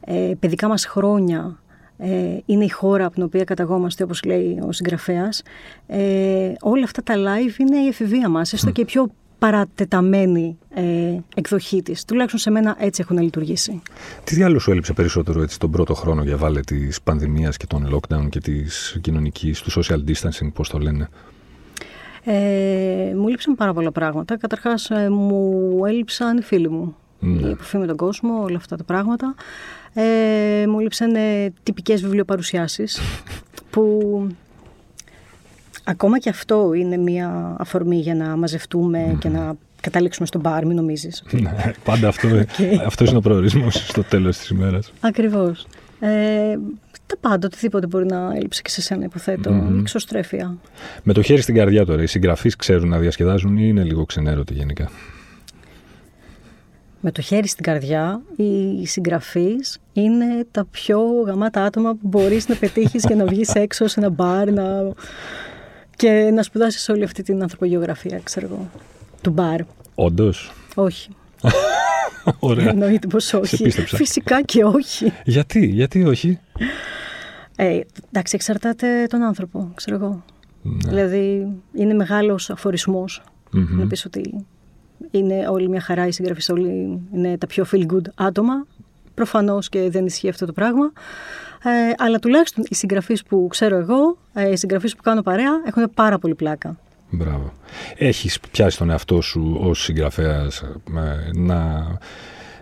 ε, 0.00 0.32
παιδικά 0.40 0.68
μας 0.68 0.86
χρόνια 0.86 1.58
ε, 1.98 2.38
είναι 2.46 2.64
η 2.64 2.68
χώρα 2.68 3.04
από 3.04 3.14
την 3.14 3.22
οποία 3.22 3.44
καταγόμαστε 3.44 4.02
όπως 4.02 4.22
λέει 4.22 4.60
ο 4.66 4.72
συγγραφέας, 4.72 5.42
ε, 5.86 6.52
όλα 6.60 6.84
αυτά 6.84 7.02
τα 7.02 7.14
live 7.14 7.58
είναι 7.58 7.78
η 7.78 7.86
εφηβεία 7.86 8.28
μας, 8.28 8.52
έστω 8.52 8.70
και 8.70 8.80
η 8.80 8.84
πιο 8.84 9.10
παρατεταμένη 9.38 10.58
ε, 10.74 10.82
εκδοχή 11.34 11.82
της. 11.82 12.04
Τουλάχιστον 12.04 12.40
σε 12.40 12.50
μένα 12.50 12.76
έτσι 12.78 13.00
έχουν 13.04 13.18
λειτουργήσει. 13.18 13.82
Τι 14.24 14.34
διάλογο 14.34 14.58
σου 14.58 14.70
έλειψε 14.70 14.92
περισσότερο 14.92 15.42
έτσι, 15.42 15.58
τον 15.58 15.70
πρώτο 15.70 15.94
χρόνο 15.94 16.22
για 16.22 16.36
βάλε 16.36 16.60
της 16.60 17.02
πανδημίας 17.02 17.56
και 17.56 17.66
των 17.66 17.88
lockdown 17.94 18.28
και 18.28 18.40
της 18.40 18.98
κοινωνικής, 19.00 19.60
του 19.62 19.70
social 19.72 19.98
distancing, 20.08 20.52
πώς 20.54 20.68
το 20.68 20.78
λένε; 20.78 21.08
Ε, 22.24 23.12
μου 23.16 23.26
έλειψαν 23.26 23.54
πάρα 23.54 23.72
πολλά 23.72 23.92
πράγματα. 23.92 24.36
Καταρχάς 24.36 24.90
ε, 24.90 25.08
μου 25.10 25.80
έλειψαν 25.86 26.38
οι 26.38 26.42
φίλοι 26.42 26.70
μου. 26.70 26.96
Ναι. 27.18 27.48
Η 27.48 27.50
επαφή 27.50 27.78
με 27.78 27.86
τον 27.86 27.96
κόσμο, 27.96 28.42
όλα 28.42 28.56
αυτά 28.56 28.76
τα 28.76 28.84
πράγματα. 28.84 29.34
Ε, 29.94 30.66
μου 30.66 30.78
έλειψαν 30.78 31.14
ε, 31.14 31.52
τυπικές 31.62 32.02
βιβλιοπαρουσιάσεις 32.02 33.00
που 33.70 34.26
Ακόμα 35.88 36.18
και 36.18 36.28
αυτό 36.28 36.72
είναι 36.72 36.96
μια 36.96 37.56
αφορμή 37.58 37.96
για 37.96 38.14
να 38.14 38.36
μαζευτούμε 38.36 39.16
και 39.18 39.28
να 39.28 39.56
καταλήξουμε 39.80 40.26
στον 40.26 40.40
μπαρ, 40.40 40.66
μην 40.66 40.76
νομίζεις. 40.76 41.22
Ναι, 41.30 41.72
πάντα 41.84 42.08
αυτό, 42.08 42.28
okay. 42.42 42.76
αυτός 42.86 43.08
είναι 43.08 43.18
ο 43.18 43.20
προορισμός 43.20 43.86
στο 43.88 44.02
τέλος 44.02 44.36
της 44.36 44.48
ημέρας. 44.48 44.92
Ακριβώς. 45.00 45.66
Ε, 46.00 46.56
τα 47.06 47.16
πάντα, 47.20 47.46
οτιδήποτε 47.46 47.86
μπορεί 47.86 48.06
να 48.06 48.32
έλειψε 48.34 48.62
και 48.62 48.70
σε 48.70 48.82
σένα, 48.82 49.04
υποθέτω. 49.04 49.68
Mm. 49.70 49.78
Εξωστρέφεια. 49.80 50.56
Με 51.02 51.12
το 51.12 51.22
χέρι 51.22 51.40
στην 51.40 51.54
καρδιά 51.54 51.84
τώρα, 51.84 52.02
οι 52.02 52.06
συγγραφείς 52.06 52.56
ξέρουν 52.56 52.88
να 52.88 52.98
διασκεδάζουν 52.98 53.56
ή 53.56 53.64
είναι 53.66 53.82
λίγο 53.82 54.04
ξενέρωτοι 54.04 54.54
γενικά; 54.54 54.90
Με 57.00 57.10
το 57.10 57.20
χέρι 57.20 57.48
στην 57.48 57.64
καρδιά, 57.64 58.20
οι 58.36 58.86
συγγραφείς 58.86 59.78
είναι 59.92 60.46
τα 60.50 60.64
πιο 60.70 61.00
γαμάτα 61.26 61.64
άτομα 61.64 61.90
που 61.90 62.08
μπορείς 62.08 62.48
να 62.48 62.54
πετύχεις 62.54 63.04
και 63.06 63.14
να 63.14 63.24
βγεις 63.24 63.54
έξω 63.64 63.86
σε 63.86 64.00
ένα 64.00 64.10
μπαρ, 64.10 64.52
να 64.52 64.92
και 65.96 66.30
να 66.34 66.42
σπουδάσεις 66.42 66.88
όλη 66.88 67.04
αυτή 67.04 67.22
την 67.22 67.42
ανθρωπογεωγραφία, 67.42 68.20
ξέρω 68.22 68.46
εγώ, 68.46 68.70
του 69.20 69.30
μπαρ. 69.30 69.60
Όντως. 69.94 70.52
Όχι. 70.74 71.08
Ωραία. 72.38 72.68
Εννοείται 72.68 73.06
πως 73.06 73.32
όχι. 73.32 73.70
Φυσικά 73.70 74.42
και 74.42 74.64
όχι. 74.64 75.12
Γιατί, 75.24 75.66
γιατί 75.66 76.04
όχι; 76.04 76.38
Ε, 77.56 77.80
εντάξει, 78.08 78.34
εξαρτάται 78.34 79.06
τον 79.08 79.22
άνθρωπο, 79.22 79.70
ξέρω 79.74 79.96
εγώ. 79.96 80.24
Ναι. 80.62 80.88
Δηλαδή, 80.88 81.52
είναι 81.74 81.94
μεγάλος 81.94 82.50
αφορισμός 82.50 83.22
mm-hmm. 83.54 83.66
να 83.68 83.86
πεις 83.86 84.04
ότι 84.04 84.46
είναι 85.10 85.48
όλη 85.48 85.68
μια 85.68 85.80
χαρά 85.80 86.06
οι 86.06 86.12
συγγραφείς, 86.12 86.48
όλοι 86.48 87.00
είναι 87.14 87.38
τα 87.38 87.46
πιο 87.46 87.66
feel 87.72 87.86
good 87.92 88.04
άτομα. 88.14 88.66
Προφανώς 89.14 89.68
και 89.68 89.90
δεν 89.90 90.06
ισχύει 90.06 90.28
αυτό 90.28 90.46
το 90.46 90.52
πράγμα. 90.52 90.92
Ε, 91.66 91.92
αλλά 91.96 92.18
τουλάχιστον 92.18 92.64
οι 92.68 92.74
συγγραφείς 92.74 93.22
που 93.22 93.46
ξέρω 93.50 93.76
εγώ, 93.76 94.18
ε, 94.34 94.50
οι 94.50 94.56
συγγραφείς 94.56 94.96
που 94.96 95.02
κάνω 95.02 95.22
παρέα, 95.22 95.50
έχουν 95.66 95.90
πάρα 95.94 96.18
πολύ 96.18 96.34
πλάκα. 96.34 96.76
Μπράβο. 97.10 97.52
Έχεις 97.96 98.40
πιάσει 98.50 98.78
τον 98.78 98.90
εαυτό 98.90 99.20
σου 99.20 99.56
ως 99.60 99.82
συγγραφέας 99.82 100.60
ε, 100.60 101.30
να, 101.34 101.86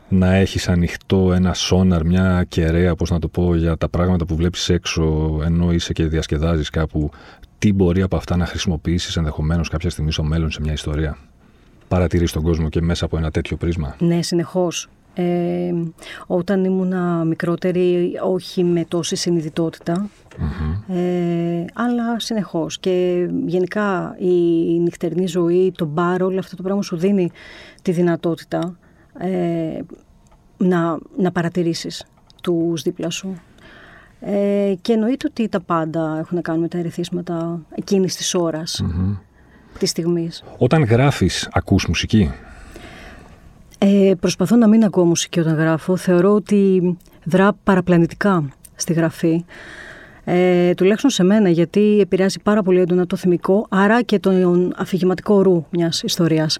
να 0.08 0.34
έχεις 0.34 0.68
ανοιχτό 0.68 1.32
ένα 1.32 1.54
σόναρ, 1.54 2.04
μια 2.06 2.44
κεραία, 2.49 2.94
πώς 2.94 3.11
να 3.11 3.18
το 3.18 3.28
πω, 3.28 3.54
για 3.54 3.76
τα 3.76 3.88
πράγματα 3.88 4.25
που 4.26 4.37
βλέπεις 4.37 4.68
έξω, 4.68 5.38
ενώ 5.44 5.73
είσαι 5.73 5.92
και 5.92 6.04
διασκεδάζεις 6.04 6.70
κάπου. 6.70 7.11
Τι 7.58 7.73
μπορεί 7.73 8.02
από 8.02 8.16
αυτά 8.16 8.37
να 8.37 8.46
χρησιμοποιήσεις 8.46 9.16
ενδεχομένως 9.16 9.68
κάποια 9.68 9.90
στιγμή 9.90 10.12
στο 10.12 10.23
μέλλον 10.23 10.50
σε 10.50 10.61
μια 10.61 10.73
ιστορία; 10.73 11.18
Παρατηρείς 11.88 12.32
τον 12.32 12.42
κόσμο 12.42 12.68
και 12.68 12.80
μέσα 12.80 13.04
από 13.04 13.16
ένα 13.16 13.30
τέτοιο 13.30 13.56
πρίσμα; 13.56 13.96
Ναι, 13.99 14.23
συνεχώς. 14.23 14.88
Ε, 15.14 15.73
όταν 16.26 16.64
ήμουν 16.64 17.26
μικρότερη, 17.26 18.12
όχι 18.23 18.64
με 18.64 18.85
τόση 18.85 19.16
Ε, 20.88 21.64
αλλά 21.75 22.21
συνεχώς. 22.21 22.78
Και 22.78 23.26
γενικά 23.47 24.16
η 24.18 24.28
νυχτερινή 24.80 25.26
ζωή, 25.26 25.73
το 25.76 25.85
μπαρ, 25.85 26.23
όλο 26.23 26.38
αυτό 26.38 26.56
το 26.56 26.62
πράγμα 26.62 26.83
σου 26.83 26.97
δίνει 26.97 27.30
τη 27.83 27.92
δυνατότητα 27.92 28.76
ε, 29.18 29.78
να, 30.56 30.99
να 31.16 31.33
παρατηρήσεις 31.33 32.04
τους 32.42 32.83
δίπλα 32.83 33.11
σου. 33.11 33.35
Ε, 34.21 34.75
και 34.80 34.92
εννοείται 34.92 35.26
ότι 35.30 35.49
τα 35.49 35.61
πάντα 35.61 36.16
έχουν 36.18 36.37
να 36.37 36.40
κάνουν 36.40 36.61
με 36.61 36.68
τα 36.68 36.78
ερεθίσματα 36.78 37.61
εκείνης 37.75 38.16
της 38.16 38.35
ώρας, 38.35 38.85
mm 38.85 39.18
της 39.78 39.90
στιγμής. 39.90 40.44
Όταν 40.59 40.85
γράφεις, 40.85 41.49
ακούς 41.52 41.87
μουσική; 41.87 42.30
Ε, 43.87 44.14
προσπαθώ 44.21 44.57
να 44.57 44.69
μην 44.69 44.85
ακούω 44.85 45.05
μουσική 45.05 45.41
όταν 45.41 45.55
γράφω. 45.55 45.97
Θεωρώ 45.97 46.35
ότι 46.35 46.97
δρά 47.25 47.53
παραπλανητικά 47.64 48.49
στη 48.75 48.93
γραφή. 48.93 49.45
Ε, 50.25 50.75
τουλάχιστον 50.75 51.11
σε 51.11 51.25
μένα, 51.25 51.49
γιατί 51.49 51.99
επηρεάζει 52.00 52.41
πάρα 52.43 52.62
πολύ 52.62 52.81
έντονα 52.81 53.07
το 53.07 53.17
θυμικό, 53.17 53.67
άρα 53.69 54.03
και 54.03 54.19
τον 54.19 54.73
αφηγηματικό 54.76 55.43
ρου 55.43 55.64
μιας 55.71 56.03
ιστορίας. 56.03 56.59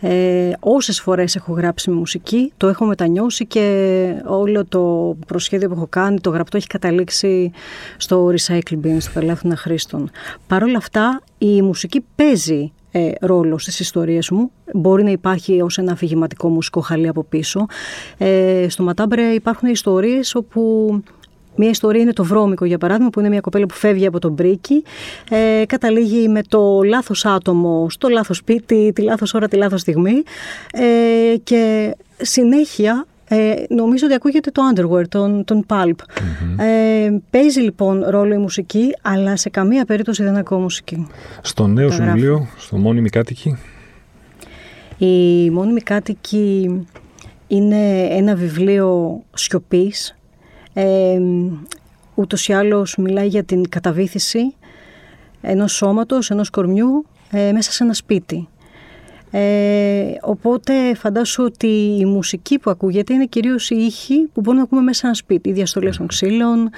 Ε, 0.00 0.50
όσες 0.60 1.00
φορές 1.00 1.36
έχω 1.36 1.52
γράψει 1.52 1.90
με 1.90 1.96
μουσική, 1.96 2.52
το 2.56 2.68
έχω 2.68 2.84
μετανιώσει 2.84 3.46
και 3.46 4.22
όλο 4.26 4.64
το 4.64 5.16
προσχέδιο 5.26 5.68
που 5.68 5.74
έχω 5.74 5.86
κάνει, 5.90 6.20
το 6.20 6.30
γραπτό 6.30 6.56
έχει 6.56 6.66
καταλήξει 6.66 7.50
στο 7.96 8.28
recycle 8.28 8.74
bin, 8.84 8.96
στο 8.98 9.10
καλάθινα 9.12 9.56
χρήστων. 9.56 10.10
Παρ' 10.46 10.62
όλα 10.62 10.78
αυτά, 10.78 11.20
η 11.38 11.62
μουσική 11.62 12.04
παίζει 12.14 12.72
ε, 12.96 13.10
ρόλο 13.20 13.58
στις 13.58 13.80
ιστορίες 13.80 14.30
μου. 14.30 14.50
Μπορεί 14.72 15.02
να 15.02 15.10
υπάρχει 15.10 15.60
ως 15.62 15.78
ένα 15.78 15.92
αφηγηματικό 15.92 16.48
μουσικό 16.48 16.80
χαλί 16.80 17.08
από 17.08 17.24
πίσω. 17.24 17.66
Ε, 18.18 18.66
στο 18.68 18.82
Ματάμπρε 18.82 19.22
υπάρχουν 19.22 19.68
ιστορίες 19.68 20.34
όπου 20.34 21.02
Μία 21.56 21.68
ιστορία 21.68 22.00
είναι 22.00 22.12
το 22.12 22.24
Βρώμικο, 22.24 22.64
για 22.64 22.78
παράδειγμα, 22.78 23.10
που 23.10 23.20
είναι 23.20 23.28
μια 23.28 23.40
κοπέλα 23.40 23.66
που 23.66 23.74
φεύγει 23.74 24.06
από 24.06 24.18
τον 24.18 24.32
Μπρίκι. 24.32 24.84
Ε, 25.30 25.64
καταλήγει 25.66 26.28
με 26.28 26.42
το 26.42 26.82
λάθος 26.82 27.24
άτομο 27.24 27.90
στο 27.90 28.08
λάθος 28.08 28.36
σπίτι, 28.36 28.92
τη 28.94 29.02
λάθος 29.02 29.34
ώρα, 29.34 29.48
τη 29.48 29.56
λάθος 29.56 29.80
στιγμή. 29.80 30.22
Ε, 30.72 31.36
και 31.36 31.94
συνέχεια 32.16 33.06
ε, 33.28 33.54
νομίζω 33.68 34.06
ότι 34.06 34.14
ακούγεται 34.14 34.50
το 34.50 34.62
Underwear, 34.74 35.08
τον, 35.08 35.44
τον 35.44 35.66
Pulp. 35.68 35.98
Ε, 36.58 37.10
παίζει 37.30 37.60
λοιπόν 37.60 38.04
ρόλο 38.06 38.34
η 38.34 38.38
μουσική, 38.38 38.96
αλλά 39.02 39.36
σε 39.36 39.50
καμία 39.50 39.84
περίπτωση 39.84 40.22
δεν 40.22 40.36
ακούω 40.36 40.58
μουσική. 40.58 41.06
Στο 41.42 41.66
νέο 41.66 41.90
σου 41.90 42.02
βιβλίο, 42.02 42.46
στο 42.56 42.76
Μόνιμη 42.76 43.08
Κάτοικη. 43.08 43.58
Η 44.98 45.50
Μόνιμη 45.50 45.80
Κάτοικη 45.80 46.86
είναι 47.46 48.00
ένα 48.00 48.34
βιβλίο 48.34 49.22
σιωπής. 49.34 50.16
Ε, 50.72 51.18
ούτως 52.14 52.48
ή 52.48 52.52
άλλως 52.52 52.96
μιλάει 52.96 53.26
για 53.26 53.44
την 53.44 53.68
καταβήθηση 53.68 54.54
ενός 55.40 55.72
σώματος, 55.72 56.30
ενός 56.30 56.50
κορμιού 56.50 57.06
ε, 57.30 57.52
μέσα 57.52 57.72
σε 57.72 57.84
ένα 57.84 57.94
σπίτι. 57.94 58.48
Ε, 59.36 60.18
οπότε 60.20 60.94
φαντάσου 60.94 61.44
ότι 61.44 61.96
η 61.98 62.04
μουσική 62.04 62.58
που 62.58 62.70
ακούγεται 62.70 63.14
είναι 63.14 63.26
κυρίως 63.26 63.70
οι 63.70 63.74
ήχοι 63.74 64.28
που 64.32 64.40
μπορούμε 64.40 64.56
να 64.56 64.62
ακούμε 64.62 64.80
μέσα 64.80 64.98
σε 64.98 65.06
ένα 65.06 65.14
σπίτι. 65.14 65.48
Οι 65.48 65.52
διαστολές 65.52 65.96
των 65.96 66.06
ξύλων, 66.06 66.70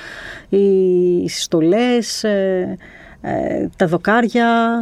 οι 0.49 1.29
συστολές, 1.29 2.25
ε, 2.25 2.77
ε, 3.21 3.69
τα 3.77 3.87
δοκάρια, 3.87 4.77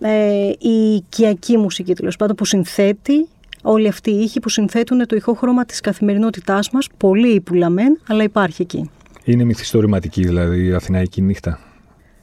ε, 0.00 0.50
η 0.58 0.94
οικιακή 0.94 1.58
μουσική 1.58 1.94
τέλος 1.94 2.16
πάντων 2.16 2.36
που 2.36 2.44
συνθέτει 2.44 3.28
όλοι 3.62 3.88
αυτοί 3.88 4.10
οι 4.10 4.20
ήχοι 4.20 4.40
που 4.40 4.48
συνθέτουν 4.48 5.06
το 5.06 5.16
ηχόχρωμα 5.16 5.64
της 5.64 5.80
καθημερινότητάς 5.80 6.70
μας, 6.70 6.88
πολύ 6.96 7.34
υπουλαμέν, 7.34 8.00
αλλά 8.08 8.22
υπάρχει 8.22 8.62
εκεί. 8.62 8.90
Είναι 9.24 9.44
μυθιστορηματική 9.44 10.24
δηλαδή 10.24 10.66
η 10.66 10.72
Αθηναϊκή 10.72 11.22
νύχτα. 11.22 11.58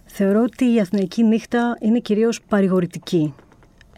Θεωρώ 0.05 0.41
ότι 0.41 0.73
η 0.73 0.79
Αθηναϊκή 0.79 1.23
νύχτα 1.23 1.77
είναι 1.79 1.99
κυρίως 1.99 2.41
παρηγορητική. 2.47 3.33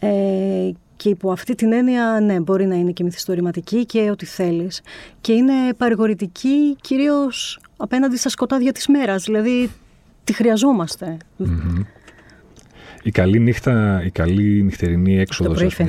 Ε, 0.06 0.70
και 0.96 1.08
υπό 1.08 1.32
αυτή 1.32 1.54
την 1.54 1.72
έννοια, 1.72 2.20
ναι, 2.22 2.40
μπορεί 2.40 2.66
να 2.66 2.74
είναι 2.74 2.90
και 2.90 3.04
μυθιστορηματική 3.04 3.86
και 3.86 4.10
ό,τι 4.10 4.26
θέλεις. 4.26 4.80
Και 5.20 5.32
είναι 5.32 5.52
παρηγορητική 5.76 6.76
κυρίως 6.80 7.60
απέναντι 7.76 8.16
στα 8.16 8.28
σκοτάδια 8.28 8.72
της 8.72 8.86
μέρας, 8.86 9.24
δηλαδή 9.24 9.70
τη 10.24 10.32
χρειαζόμαστε. 10.32 11.16
Η 13.02 13.10
καλή 13.10 13.38
νύχτα, 13.38 14.02
η 14.04 14.10
καλή 14.10 14.62
νυχτερινή 14.62 15.18
έξοδος. 15.18 15.58
Το 15.58 15.58
πρωί 15.58 15.86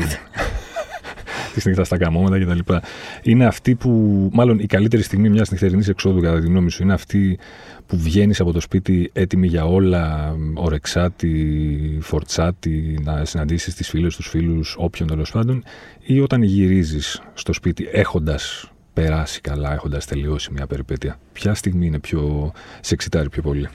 τη 1.54 1.70
νύχτα 1.70 1.84
στα 1.84 1.98
καμώματα 1.98 2.40
κτλ. 2.40 2.74
Είναι 3.22 3.46
αυτή 3.46 3.76
που, 3.76 3.90
μάλλον 4.34 4.60
η 4.60 4.66
καλύτερη 4.66 5.04
στιγμή 5.04 5.30
μιας 5.30 5.52
νυχτερινής 5.52 5.88
εξόδου, 5.88 6.22
κατά 6.22 6.40
τη 6.40 6.48
γνώμη 6.48 6.72
σου, 6.72 6.84
είναι 6.84 6.94
αυτή 6.94 7.40
που 7.86 7.98
βγαίνεις 7.98 8.40
από 8.40 8.52
το 8.52 8.60
σπίτι 8.60 9.10
έτοιμη 9.14 9.48
για 9.48 9.66
όλα, 9.66 10.36
ορεξάτη, 10.54 11.98
φορτσάτη, 12.02 13.00
να 13.04 13.26
συναντήσεις 13.26 13.76
τις 13.76 13.90
φίλες, 13.90 14.16
τους 14.16 14.28
φίλους, 14.28 14.76
όποιον 14.78 15.08
τέλος 15.08 15.32
πάντων, 15.32 15.64
ή 16.06 16.20
όταν 16.20 16.42
γυρίζεις 16.42 17.22
στο 17.34 17.54
σπίτι 17.54 17.88
έχοντας 17.92 18.72
περάσει 18.94 19.42
καλά, 19.42 19.74
έχοντας 19.74 20.06
τελειώσει 20.06 20.52
μια 20.52 20.68
περιπέτεια. 20.68 21.20
Ποια 21.34 21.54
στιγμή 21.54 21.86
είναι 21.86 22.00
πιο. 22.00 22.52
σε 22.82 22.94
εξητάρει 22.94 23.30
πιο 23.30 23.42
πολύ; 23.42 23.70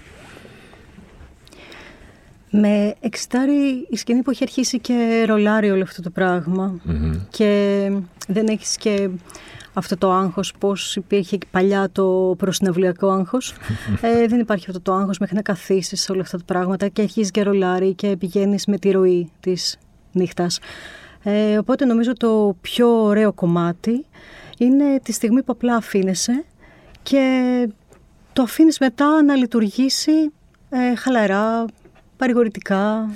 Με 2.50 2.94
εξητάρει 3.00 3.86
η 3.90 3.96
σκηνή 3.96 4.22
που 4.22 4.30
έχει 4.30 4.42
αρχίσει 4.42 4.78
και 4.78 5.24
ρολάρει 5.26 5.70
όλο 5.70 5.82
αυτό 5.82 6.02
το 6.02 6.10
πραγμα 6.10 6.80
και 7.30 7.92
δεν 8.28 8.46
έχεις 8.46 8.76
και 8.76 9.10
αυτό 9.72 9.96
το 9.96 10.12
άγχος, 10.12 10.52
πώς 10.58 10.96
υπήρχε 10.96 11.38
παλιά 11.50 11.88
το 11.92 12.34
προσυναυλιακό 12.38 13.08
άγχος. 13.08 13.54
ε, 14.00 14.26
δεν 14.26 14.40
υπάρχει 14.40 14.64
αυτό 14.68 14.80
το 14.80 14.92
άγχος 14.92 15.18
μέχρι 15.18 15.34
να 15.34 15.42
καθίσεις 15.42 16.10
όλα 16.10 16.20
αυτά 16.20 16.36
τα 16.36 16.44
πράγματα 16.46 16.88
και 16.88 17.02
αρχίζεις 17.02 17.30
και 17.30 17.42
ρολάρει 17.42 17.94
και 17.94 18.16
πηγαίνεις 18.16 18.66
με 18.66 18.78
τη 18.78 18.90
ροή 18.90 19.30
της 19.40 19.78
νύχτας. 20.12 20.58
Ε, 21.22 21.58
οπότε 21.58 21.84
νομίζω 21.84 22.12
το 22.12 22.56
πιο 22.60 23.02
ωραίο 23.02 23.32
κομμάτι 23.32 24.04
είναι 24.58 25.00
τη 25.02 25.12
στιγμή 25.12 25.42
που 25.42 25.52
απλά 25.52 25.76
αφήνεσαι 25.76 26.44
και 27.02 27.68
το 28.32 28.42
αφήνεις 28.42 28.78
μετά 28.78 29.22
να 29.22 29.34
λειτουργήσει 29.34 30.32
ε, 30.70 30.94
χαλαρά, 30.94 31.64
παρηγορητικά. 32.18 33.10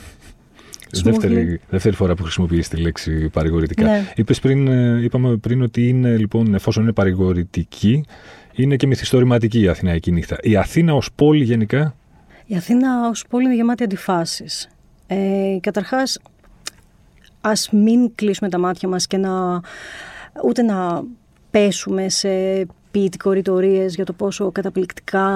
Δεύτερη, 1.02 1.60
δεύτερη 1.68 1.94
φορά 1.94 2.14
που 2.14 2.22
χρησιμοποιείς 2.22 2.68
τη 2.68 2.76
λέξη 2.76 3.28
παρηγορητικά. 3.28 3.84
Ναι. 3.84 4.12
Είπες 4.14 4.40
πριν, 4.40 4.68
ε, 4.68 5.02
είπαμε 5.02 5.36
πριν 5.36 5.62
ότι 5.62 5.88
είναι, 5.88 6.16
λοιπόν, 6.16 6.54
εφόσον 6.54 6.82
είναι 6.82 6.92
παρηγορητική, 6.92 8.04
είναι 8.52 8.76
και 8.76 8.86
μυθιστορηματική 8.86 9.60
η 9.60 9.68
Αθηναϊκή 9.68 10.12
νύχτα. 10.12 10.36
Η 10.42 10.56
Αθήνα 10.56 10.94
ως 10.94 11.12
πόλη 11.14 11.44
γενικά; 11.44 11.94
Η 12.46 12.56
Αθήνα 12.56 13.08
ως 13.08 13.24
πόλη 13.28 13.44
είναι 13.44 13.54
γεμάτη 13.54 13.82
αντιφάσεις. 13.82 14.68
Ε, 15.06 15.58
καταρχάς, 15.60 16.18
ας 17.40 17.70
μην 17.70 18.14
κλείσουμε 18.14 18.50
τα 18.50 18.58
μάτια 18.58 18.88
μας 18.88 19.06
και 19.06 19.16
να 19.16 19.60
ούτε 20.44 20.62
να 20.62 21.02
πέσουμε 21.50 22.08
σε 22.08 22.28
ποιητικορητορίε 22.92 23.86
για 23.86 24.04
το 24.04 24.12
πόσο 24.12 24.52
καταπληκτικά 24.52 25.26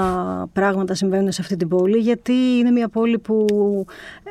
πράγματα 0.52 0.94
συμβαίνουν 0.94 1.32
σε 1.32 1.40
αυτή 1.40 1.56
την 1.56 1.68
πόλη, 1.68 1.98
γιατί 1.98 2.32
είναι 2.32 2.70
μια 2.70 2.88
πόλη 2.88 3.18
που 3.18 3.46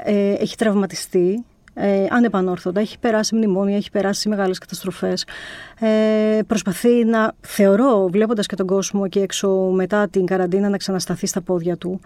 ε, 0.03 0.33
έχει 0.33 0.55
τραυματιστεί 0.55 1.43
ε, 1.77 2.05
ανεπανόρθωτα, 2.09 2.79
έχει 2.79 2.99
περάσει 2.99 3.35
μνημόνια, 3.35 3.75
έχει 3.75 3.91
περάσει 3.91 4.29
μεγάλες 4.29 4.57
καταστροφές. 4.57 5.25
Ε, 5.79 6.39
προσπαθεί 6.47 7.05
να, 7.05 7.33
θεωρώ, 7.41 8.07
βλέποντας 8.11 8.45
και 8.45 8.55
τον 8.55 8.67
κόσμο 8.67 9.01
εκεί 9.05 9.19
έξω 9.19 9.49
μετά 9.73 10.07
την 10.07 10.25
καραντίνα, 10.25 10.69
να 10.69 10.77
ξανασταθεί 10.77 11.27
στα 11.27 11.41
πόδια 11.41 11.77
του. 11.77 11.99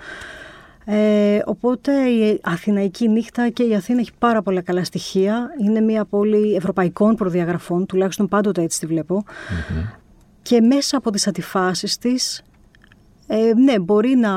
Ε, 0.85 1.39
οπότε 1.45 1.91
η 2.09 2.39
Αθηναϊκή 2.43 3.09
νύχτα 3.09 3.49
και 3.49 3.63
η 3.63 3.75
Αθήνα 3.75 3.99
έχει 3.99 4.11
πάρα 4.19 4.41
πολλά 4.41 4.61
καλά 4.61 4.83
στοιχεία. 4.83 5.49
Είναι 5.61 5.79
μια 5.79 6.05
πόλη 6.05 6.55
ευρωπαϊκών 6.55 7.15
προδιαγραφών, 7.15 7.85
τουλάχιστον 7.85 8.27
πάντοτε 8.27 8.61
έτσι 8.61 8.79
τη 8.79 8.85
βλέπω 8.85 9.23
και 10.49 10.61
μέσα 10.61 10.97
από 10.97 11.11
τις 11.11 11.27
αντιφάσεις 11.27 11.97
της 11.97 12.41
ε, 13.27 13.53
ναι, 13.55 13.79
μπορεί 13.79 14.15
να, 14.15 14.31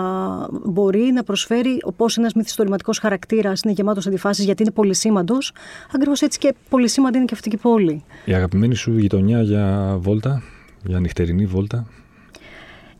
μπορεί 0.64 1.10
να 1.14 1.22
προσφέρει 1.22 1.78
όπως 1.82 2.16
ένας 2.16 2.34
μυθιστορηματικός 2.34 2.98
χαρακτήρας 2.98 3.62
είναι 3.62 3.72
γεμάτος 3.72 4.06
αντιφάσεις 4.06 4.44
γιατί 4.44 4.62
είναι 4.62 4.70
πολυσήμαντος. 4.70 5.52
Ακριβώς 5.94 6.20
έτσι 6.22 6.38
και 6.38 6.54
πολυσήμαντη 6.68 7.16
είναι 7.16 7.26
και 7.26 7.34
αυτή 7.34 7.48
η 7.48 7.56
πόλη. 7.56 8.04
Η 8.24 8.34
αγαπημένη 8.34 8.74
σου 8.74 8.98
γειτονιά 8.98 9.42
για 9.42 9.96
βόλτα, 9.98 10.42
για 10.84 11.00
νυχτερινή 11.00 11.46
βόλτα; 11.46 11.86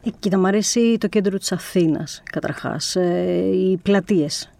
Ε, 0.05 0.11
κοίτα, 0.19 0.39
μου 0.39 0.47
αρέσει 0.47 0.97
το 0.99 1.09
κέντρο 1.09 1.39
της 1.39 1.53
Αθήνας 1.53 2.23
καταρχάς. 2.33 2.97
Ε, 2.97 3.51
οι 3.53 3.77
πλατείες. 3.83 4.51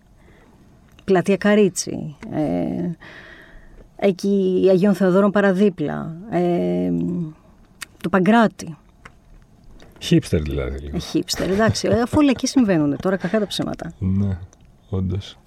Πλατεία 1.05 1.37
Καρίτσι. 1.37 2.17
Ε, 2.31 2.91
εκεί 3.97 4.63
η 4.65 4.69
Αγίων 4.69 4.95
Θεοδόρων 4.95 5.31
παραδίπλα. 5.31 6.17
Ε, 6.31 6.91
του 8.03 8.09
Παγκράτη. 8.11 8.77
Χίπστερ 9.99 10.41
δηλαδή. 10.43 10.79
Λίγο. 10.79 10.99
Χίπστερ, 10.99 11.51
εντάξει. 11.51 11.89
Ε, 11.89 12.01
αφού 12.01 12.17
όλα 12.19 12.31
εκεί 12.31 12.47
συμβαίνουν 12.47 12.97
τώρα, 12.97 13.17
κακά 13.17 13.39
τα 13.39 13.47
ψέματα. 13.47 13.93
Ναι, 13.99 14.39
όντως. 14.89 15.39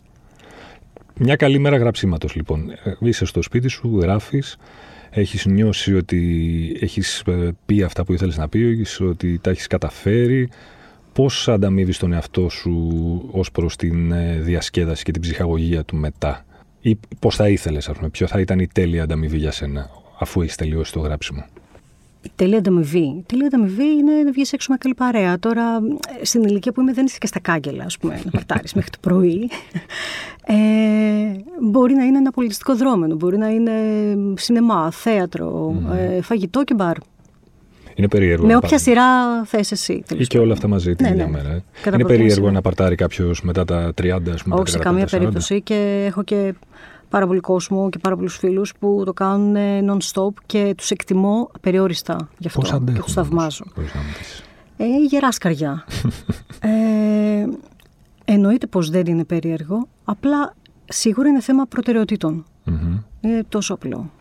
Μια 1.20 1.36
καλή 1.36 1.60
μέρα 1.60 1.78
γραψίματος 1.78 2.36
λοιπόν. 2.36 2.70
Ε, 2.70 2.96
είσαι 3.00 3.26
στο 3.26 3.42
σπίτι 3.42 3.68
σου, 3.68 4.00
γράφεις, 4.02 4.58
έχεις 5.10 5.46
νιώσει 5.46 5.96
ότι 5.96 6.78
έχεις 6.82 7.24
ε, 7.28 7.56
πει 7.66 7.84
αυτά 7.84 8.04
που 8.04 8.14
ήθελες 8.14 8.38
να 8.38 8.50
πεις, 8.50 9.00
ότι 9.02 9.40
τα 9.40 9.50
έχεις 9.50 9.68
καταφέρει. 9.68 10.50
Πώς 11.14 11.48
ανταμείβεις 11.48 11.98
τον 11.98 12.14
εαυτό 12.14 12.50
σου 12.50 13.30
ως 13.32 13.52
προς 13.52 13.76
την 13.76 14.12
ε, 14.12 14.40
διασκέδαση 14.40 15.04
και 15.04 15.12
την 15.12 15.22
ψυχαγωγία 15.22 15.84
του 15.84 15.96
μετά; 15.96 16.46
Ή 16.82 17.00
πώς 17.20 17.36
θα 17.36 17.50
ήθελες, 17.50 17.90
ας 17.90 17.98
πούμε, 17.98 18.10
ποιο 18.10 18.28
θα 18.28 18.40
ήταν 18.40 18.60
η 18.60 18.68
τέλεια 18.68 19.04
ανταμοιβή 19.04 19.38
για 19.38 19.52
σένα 19.52 19.90
αφού 20.20 20.42
έχεις 20.42 20.56
τελειώσει 20.56 20.92
το 20.92 21.00
γράψιμο; 21.00 21.46
Η 22.26 22.32
τέλεια 22.36 22.58
ανταμοιβή. 22.58 23.00
Η 23.00 23.24
τέλεια 23.26 23.46
ανταμοιβή 23.46 23.84
είναι 23.84 24.12
να 24.24 24.32
βγεις 24.32 24.54
έξω 24.54 24.72
με 24.72 24.78
καλή 24.78 24.94
παρέα. 24.94 25.40
Τώρα, 25.40 25.64
στην 26.22 26.44
ηλικία 26.44 26.72
που 26.72 26.82
είμαι, 26.82 26.94
δεν 26.94 27.06
είσαι 27.06 27.18
και 27.20 27.28
στα 27.28 27.40
κάγκελα, 27.40 27.84
ας 27.84 27.98
πούμε, 27.98 28.22
να 28.26 28.32
παρτάρει 28.32 28.68
μέχρι 28.76 28.90
το 28.90 28.98
πρωί. 29.02 29.50
Ε, 30.48 30.56
μπορεί 31.62 31.94
να 31.94 32.04
είναι 32.04 32.18
ένα 32.18 32.32
πολιτιστικό 32.32 32.76
δρόμενο, 32.76 33.16
μπορεί 33.16 33.38
να 33.38 33.50
είναι 33.50 33.72
σινεμά, 34.36 34.92
θέατρο, 34.92 35.76
ε, 35.98 36.22
φαγητό 36.22 36.64
και 36.64 36.74
μπαρ. 36.74 36.98
Είναι 37.96 38.08
περίεργο. 38.08 38.46
Με 38.46 38.56
όποια 38.56 38.78
σειρά 38.78 39.44
θες 39.46 39.72
εσύ. 39.72 40.04
Ή 40.18 40.26
και 40.26 40.40
όλα 40.40 40.54
αυτά 40.54 40.68
μαζί 40.68 40.96
την 40.96 41.06
ναι, 41.06 41.12
ίδια 41.12 41.26
ναι. 41.26 41.32
μέρα. 41.32 41.50
Ε. 41.50 41.64
Είναι 41.94 42.06
περίεργο 42.06 42.52
να 42.52 42.62
παρτάρει 42.62 42.96
κάποιος 42.96 43.42
μετά 43.42 43.66
τα 43.66 43.94
30, 44.02 44.20
ας 44.34 44.44
πούμε. 44.44 44.56
Όχι, 44.56 44.70
σε 44.70 44.78
καμία 44.78 45.06
περίπτωση. 45.06 45.62
Και 45.62 46.04
έχω 46.08 46.24
και 46.24 46.54
πάρα 47.16 47.28
πολύ 47.28 47.40
κόσμο 47.40 47.90
και 47.90 48.00
πάρα 48.00 48.16
πολλούς 48.16 48.38
φίλους 48.38 48.74
που 48.80 49.02
το 49.06 49.14
κάνουν 49.14 49.56
non-stop 49.90 50.34
και 50.46 50.74
τους 50.78 50.92
εκτιμώ 50.92 51.52
περιόριστα 51.62 52.30
γι' 52.38 52.48
αυτό. 52.48 52.60
Πώς 52.60 52.72
αντέχουν, 52.72 52.94
και 52.94 53.02
τους 53.02 53.14
θαυμάζω. 53.14 53.66
Ε, 54.78 54.86
γεράς 55.10 55.36
σκαριά. 55.36 55.86
ε, 56.60 57.46
εννοείται 58.26 58.68
πως 58.68 58.90
δεν 58.90 59.06
είναι 59.06 59.24
περίεργο. 59.24 59.88
Απλά 60.04 60.56
σίγουρα 60.86 61.30
είναι 61.30 61.42
θέμα 61.42 61.68
Είναι 63.22 63.44
τόσο 63.50 63.74
απλό. 63.74 64.12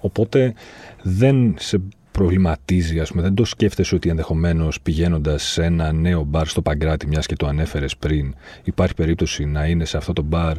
Οπότε 0.00 0.54
δεν 1.02 1.54
σε 1.58 1.80
προβληματίζει, 2.10 3.00
ας 3.00 3.10
πούμε, 3.10 3.22
δεν 3.22 3.34
το 3.34 3.44
σκέφτεσαι 3.44 3.94
ότι 3.94 4.08
ενδεχομένως 4.08 4.80
πηγαίνοντας 4.80 5.42
σε 5.42 5.64
ένα 5.64 5.92
νέο 5.92 6.24
μπαρ 6.24 6.46
στο 6.46 6.62
Παγκράτη, 6.62 7.06
μιας 7.06 7.26
και 7.26 7.36
το 7.36 7.46
ανέφερες 7.46 7.96
πριν, 7.96 8.34
υπάρχει 8.64 8.94
περίπτωση 8.94 9.44
να 9.44 9.66
είναι 9.66 9.84
σε 9.84 9.96
αυτό 9.96 10.12
το 10.12 10.22
μπαρ 10.22 10.56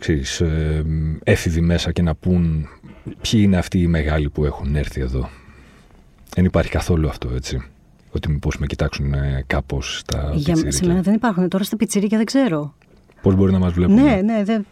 ξέρεις, 0.00 0.40
ε, 0.40 0.84
έφηβοι 1.24 1.60
μέσα 1.60 1.92
και 1.92 2.02
να 2.02 2.14
πούν 2.14 2.68
ποιοι 3.20 3.40
είναι 3.44 3.56
αυτοί 3.56 3.78
οι 3.78 3.86
μεγάλοι 3.86 4.28
που 4.30 4.44
έχουν 4.44 4.76
έρθει 4.76 5.00
εδώ. 5.00 5.28
Δεν 6.34 6.44
υπάρχει 6.44 6.70
καθόλου 6.70 7.08
αυτό, 7.08 7.30
έτσι. 7.34 7.62
Ότι 8.10 8.30
μήπως 8.30 8.58
με 8.58 8.66
κοιτάξουν 8.66 9.12
ε, 9.12 9.44
κάπως 9.46 9.98
στα 9.98 10.32
Για, 10.34 10.56
Σε 10.68 10.86
μένα 10.86 11.00
δεν 11.00 11.14
υπάρχουν. 11.14 11.48
Τώρα 11.48 11.64
στα 11.64 11.76
πιτσιρίκια 11.76 12.16
δεν 12.16 12.26
ξέρω. 12.26 12.74
Πώς 13.22 13.34
μπορεί 13.34 13.52
να 13.52 13.58
μας 13.58 13.72
βλέπουν. 13.72 13.94
Ναι, 13.94 14.20
ναι. 14.24 14.42
Δεν... 14.44 14.66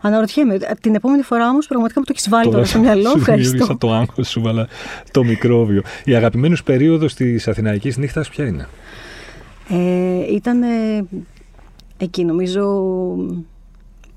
Αναρωτιέμαι. 0.00 0.58
Την 0.80 0.94
επόμενη 0.94 1.22
φορά 1.22 1.48
όμως 1.48 1.66
πραγματικά 1.66 2.00
μου 2.00 2.06
το 2.06 2.12
έχεις 2.14 2.28
βάλει 2.28 2.50
τώρα 2.50 2.64
στο 2.64 2.78
μυαλό. 2.84 3.12
Ευχαριστώ. 3.16 3.76
το 3.76 3.92
άγχος 3.92 4.28
σου, 4.28 4.48
αλλά 4.48 4.68
το 5.10 5.24
μικρόβιο. 5.24 5.82
Η 6.04 6.14
αγαπημένη 6.14 6.56
σου 6.56 6.62
περίοδος 6.62 7.14
της 7.14 7.48
Αθηναϊκής 7.48 7.96
νύχτας 7.96 8.28
ποια 8.28 8.46
είναι; 8.46 8.68
Ε, 9.68 10.34
ήταν 10.34 10.62
εκεί, 11.96 12.24
νομίζω, 12.24 12.62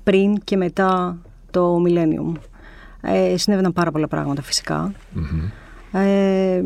πριν 0.08 0.38
και 0.44 0.56
μετά 0.56 1.18
το 1.50 1.82
Millennium. 1.86 2.32
Ε, 3.00 3.36
συνέβαιναν 3.36 3.72
πάρα 3.72 3.90
πολλά 3.90 4.08
πράγματα 4.08 4.42
Ε, 5.92 6.62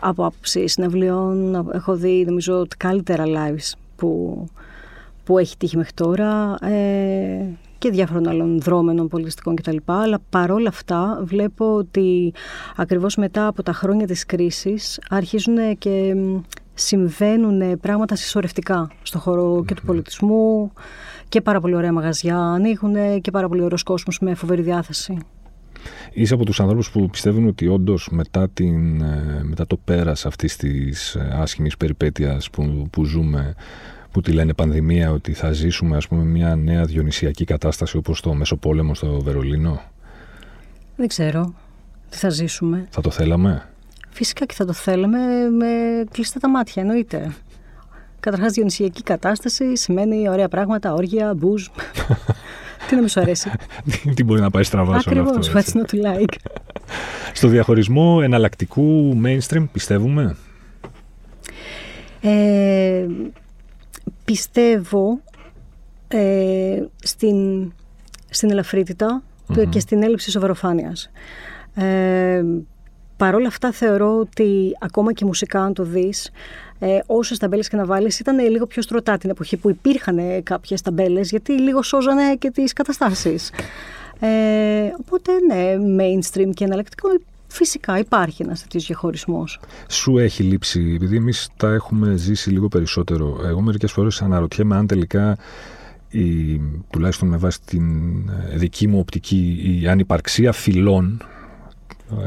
από 0.00 0.26
άποψη 0.26 0.68
συναυλιών 0.68 1.54
έχω 1.72 1.94
δει 1.94 2.24
νομίζω 2.26 2.66
τα 2.68 2.76
καλύτερα 2.76 3.24
lives 3.26 3.72
που, 3.96 4.44
που 5.24 5.38
έχει 5.38 5.56
τύχει 5.56 5.76
μέχρι 5.76 5.92
τώρα 5.94 6.56
ε, 6.60 7.44
και 7.78 7.90
διάφορων 7.90 8.28
άλλων 8.28 8.60
δρόμενων 8.60 9.08
πολιτιστικών 9.08 9.54
κτλ. 9.54 9.76
Αλλά 9.84 10.18
παρόλα 10.30 10.68
αυτά 10.68 11.20
βλέπω 11.24 11.74
ότι 11.74 12.32
ακριβώς 12.76 13.16
μετά 13.16 13.46
από 13.46 13.62
τα 13.62 13.72
χρόνια 13.72 14.06
της 14.06 14.26
κρίσης 14.26 15.00
αρχίζουν 15.08 15.78
και 15.78 16.14
συμβαίνουν 16.74 17.80
πράγματα 17.80 18.16
συσσωρευτικά 18.16 18.90
στο 19.02 19.18
χώρο 19.18 19.64
και 19.66 19.74
του 19.74 19.82
πολιτισμού 19.84 20.72
και 21.32 21.40
πάρα 21.40 21.60
πολύ 21.60 21.74
ωραία 21.74 21.92
μαγαζιά 21.92 22.38
ανοίγουν 22.38 23.20
και 23.20 23.30
πάρα 23.30 23.48
πολύ 23.48 23.62
ωραίος 23.62 23.82
κόσμος 23.82 24.18
με 24.18 24.34
φοβερή 24.34 24.62
διάθεση. 24.62 25.18
Είσαι 26.12 26.34
από 26.34 26.44
τους 26.44 26.60
ανθρώπους 26.60 26.90
που 26.90 27.10
πιστεύουν 27.10 27.46
ότι 27.46 27.66
όντως 27.68 28.08
μετά, 28.10 28.48
την, 28.48 29.00
ε, 29.00 29.40
μετά 29.42 29.66
το 29.66 29.76
πέρας 29.76 30.26
αυτής 30.26 30.56
της 30.56 31.14
ε, 31.14 31.30
άσχημης 31.32 31.76
περιπέτειας 31.76 32.50
που, 32.50 32.88
που 32.90 33.04
ζούμε 33.04 33.54
που 34.10 34.20
τη 34.20 34.32
λένε 34.32 34.54
πανδημία 34.54 35.10
ότι 35.10 35.32
θα 35.32 35.52
ζήσουμε 35.52 35.96
ας 35.96 36.08
πούμε 36.08 36.22
μια 36.22 36.56
νέα 36.56 36.84
διονυσιακή 36.84 37.44
κατάσταση 37.44 37.96
όπως 37.96 38.20
το 38.20 38.34
Μεσοπόλεμο 38.34 38.94
στο 38.94 39.20
Βερολίνο; 39.20 39.80
Δεν 40.96 41.08
ξέρω. 41.08 41.54
Τι 42.10 42.16
θα 42.16 42.28
ζήσουμε; 42.28 42.86
Θα 42.90 43.00
το 43.00 43.10
θέλαμε; 43.10 43.68
Φυσικά 44.10 44.46
και 44.46 44.54
θα 44.54 44.64
το 44.64 44.72
θέλαμε 44.72 45.48
με 45.58 45.66
κλειστά 46.10 46.40
τα 46.40 46.48
μάτια, 46.48 46.82
εννοείται. 46.82 47.34
Καταρχάς, 48.22 48.52
διονυσιακή 48.52 49.02
κατάσταση 49.02 49.76
σημαίνει 49.76 50.28
ωραία 50.28 50.48
πράγματα, 50.48 50.92
όργια, 50.92 51.34
μπουζ. 51.34 51.66
Τι 52.88 52.94
να 52.94 53.00
μην 53.00 53.08
σου 53.08 53.20
αρέσει; 53.20 53.50
Τι 54.14 54.24
μπορεί 54.24 54.40
να 54.40 54.50
πάει 54.50 54.62
στραβά 54.62 55.00
σε 55.00 55.08
αυτό. 55.08 55.20
Ακριβώ, 55.20 55.60
what's 55.60 55.72
not 55.72 55.94
to 55.94 56.16
like. 56.16 56.34
Στο 57.32 57.48
διαχωρισμό 57.48 58.20
εναλλακτικού 58.22 59.20
mainstream 59.24 59.64
πιστεύουμε; 59.72 60.36
Ε, 62.20 63.06
πιστεύω 64.24 65.20
ε, 66.08 66.82
στην, 67.02 67.72
στην 68.30 68.50
ελαφρυτητα 68.50 69.22
και 69.68 69.80
στην 69.80 70.02
έλλειψη 70.02 70.30
σοβαροφάνειας. 70.30 71.10
Ε, 71.74 72.42
Παρ' 73.22 73.34
όλα 73.34 73.46
αυτά 73.46 73.72
θεωρώ 73.72 74.18
ότι 74.18 74.76
ακόμα 74.80 75.12
και 75.12 75.24
μουσικά 75.24 75.62
αν 75.62 75.74
το 75.74 75.82
δεις, 75.82 76.30
ε, 76.84 76.98
όσες 77.06 77.38
ταμπέλες 77.38 77.68
και 77.68 77.76
να 77.76 77.84
βάλεις 77.84 78.18
ήταν 78.18 78.38
λίγο 78.50 78.66
πιο 78.66 78.82
στρωτά 78.82 79.18
την 79.18 79.30
εποχή 79.30 79.56
που 79.56 79.70
υπήρχαν 79.70 80.42
κάποιες 80.42 80.82
ταμπέλες 80.82 81.30
γιατί 81.30 81.52
λίγο 81.52 81.82
σώζανε 81.82 82.34
και 82.38 82.50
τις 82.50 82.72
καταστάσεις. 82.72 83.50
Ε, 84.20 84.28
οπότε 85.00 85.32
ναι, 85.48 85.74
mainstream 85.98 86.50
και 86.54 86.64
εναλλακτικό 86.64 87.08
Φυσικά 87.46 87.98
υπάρχει 87.98 88.42
ένας 88.42 88.62
τέτοιος 88.62 88.86
διαχωρισμός. 88.86 89.60
Σου 89.88 90.18
έχει 90.18 90.42
λείψει, 90.42 90.92
επειδή 90.94 91.16
εμείς 91.16 91.48
τα 91.56 91.72
έχουμε 91.72 92.16
ζήσει 92.16 92.50
λίγο 92.50 92.68
περισσότερο. 92.68 93.40
Εγώ 93.44 93.60
μερικές 93.60 93.92
φορές 93.92 94.22
αναρωτιέμαι 94.22 94.76
αν 94.76 94.86
τελικά 94.86 95.36
η, 96.08 96.60
τουλάχιστον 96.90 97.28
με 97.28 97.36
βάση 97.36 97.58
την 97.64 97.84
ε, 98.28 98.56
δική 98.56 98.88
μου 98.88 98.98
οπτική 98.98 99.78
η 99.82 99.88
ανυπαρξία 99.88 100.52
φυλών 100.52 101.20
ε, 101.20 101.41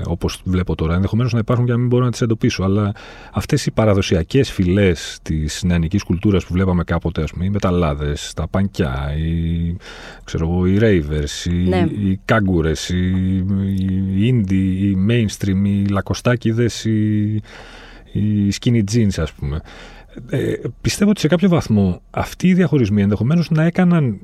όπως 0.07 0.41
βλέπω 0.43 0.75
τώρα. 0.75 0.95
Ενδεχομένως 0.95 1.33
να 1.33 1.39
υπάρχουν 1.39 1.65
και 1.65 1.71
να 1.71 1.77
μην 1.77 1.87
μπορώ 1.87 2.05
να 2.05 2.11
τις 2.11 2.21
εντοπίσω. 2.21 2.63
Αλλά 2.63 2.91
αυτές 3.33 3.65
οι 3.65 3.71
παραδοσιακές 3.71 4.51
φυλές 4.51 5.19
της 5.21 5.63
νεανικής 5.63 6.03
κουλτούρας 6.03 6.45
που 6.45 6.53
βλέπαμε 6.53 6.83
κάποτε, 6.83 7.21
ας 7.23 7.31
πούμε, 7.31 7.45
οι 7.45 7.49
μεταλλάδες, 7.49 8.33
τα 8.35 8.47
πανκιά, 8.47 9.13
οι, 9.17 9.75
ξέρω, 10.23 10.65
οι 10.65 10.77
ravers, 10.81 11.51
οι, 11.51 11.53
ναι. 11.53 11.85
οι 11.89 12.19
κάγκουρες, 12.25 12.89
οι, 12.89 13.07
οι 14.15 14.33
indie, 14.33 14.81
οι 14.81 14.97
mainstream, 15.09 15.65
οι 15.65 15.85
λακοστάκιδε, 15.85 16.69
οι, 16.83 17.33
οι 18.11 18.53
skinny 18.61 18.83
jeans, 18.91 19.17
ας 19.17 19.31
πούμε. 19.31 19.61
Ε, 20.29 20.53
πιστεύω 20.81 21.09
ότι 21.09 21.19
σε 21.19 21.27
κάποιο 21.27 21.49
βαθμό 21.49 22.01
αυτοί 22.11 22.47
οι 22.47 22.53
διαχωρισμοί 22.53 23.01
ενδεχομένως 23.01 23.49
να 23.49 23.63
έκαναν 23.63 24.19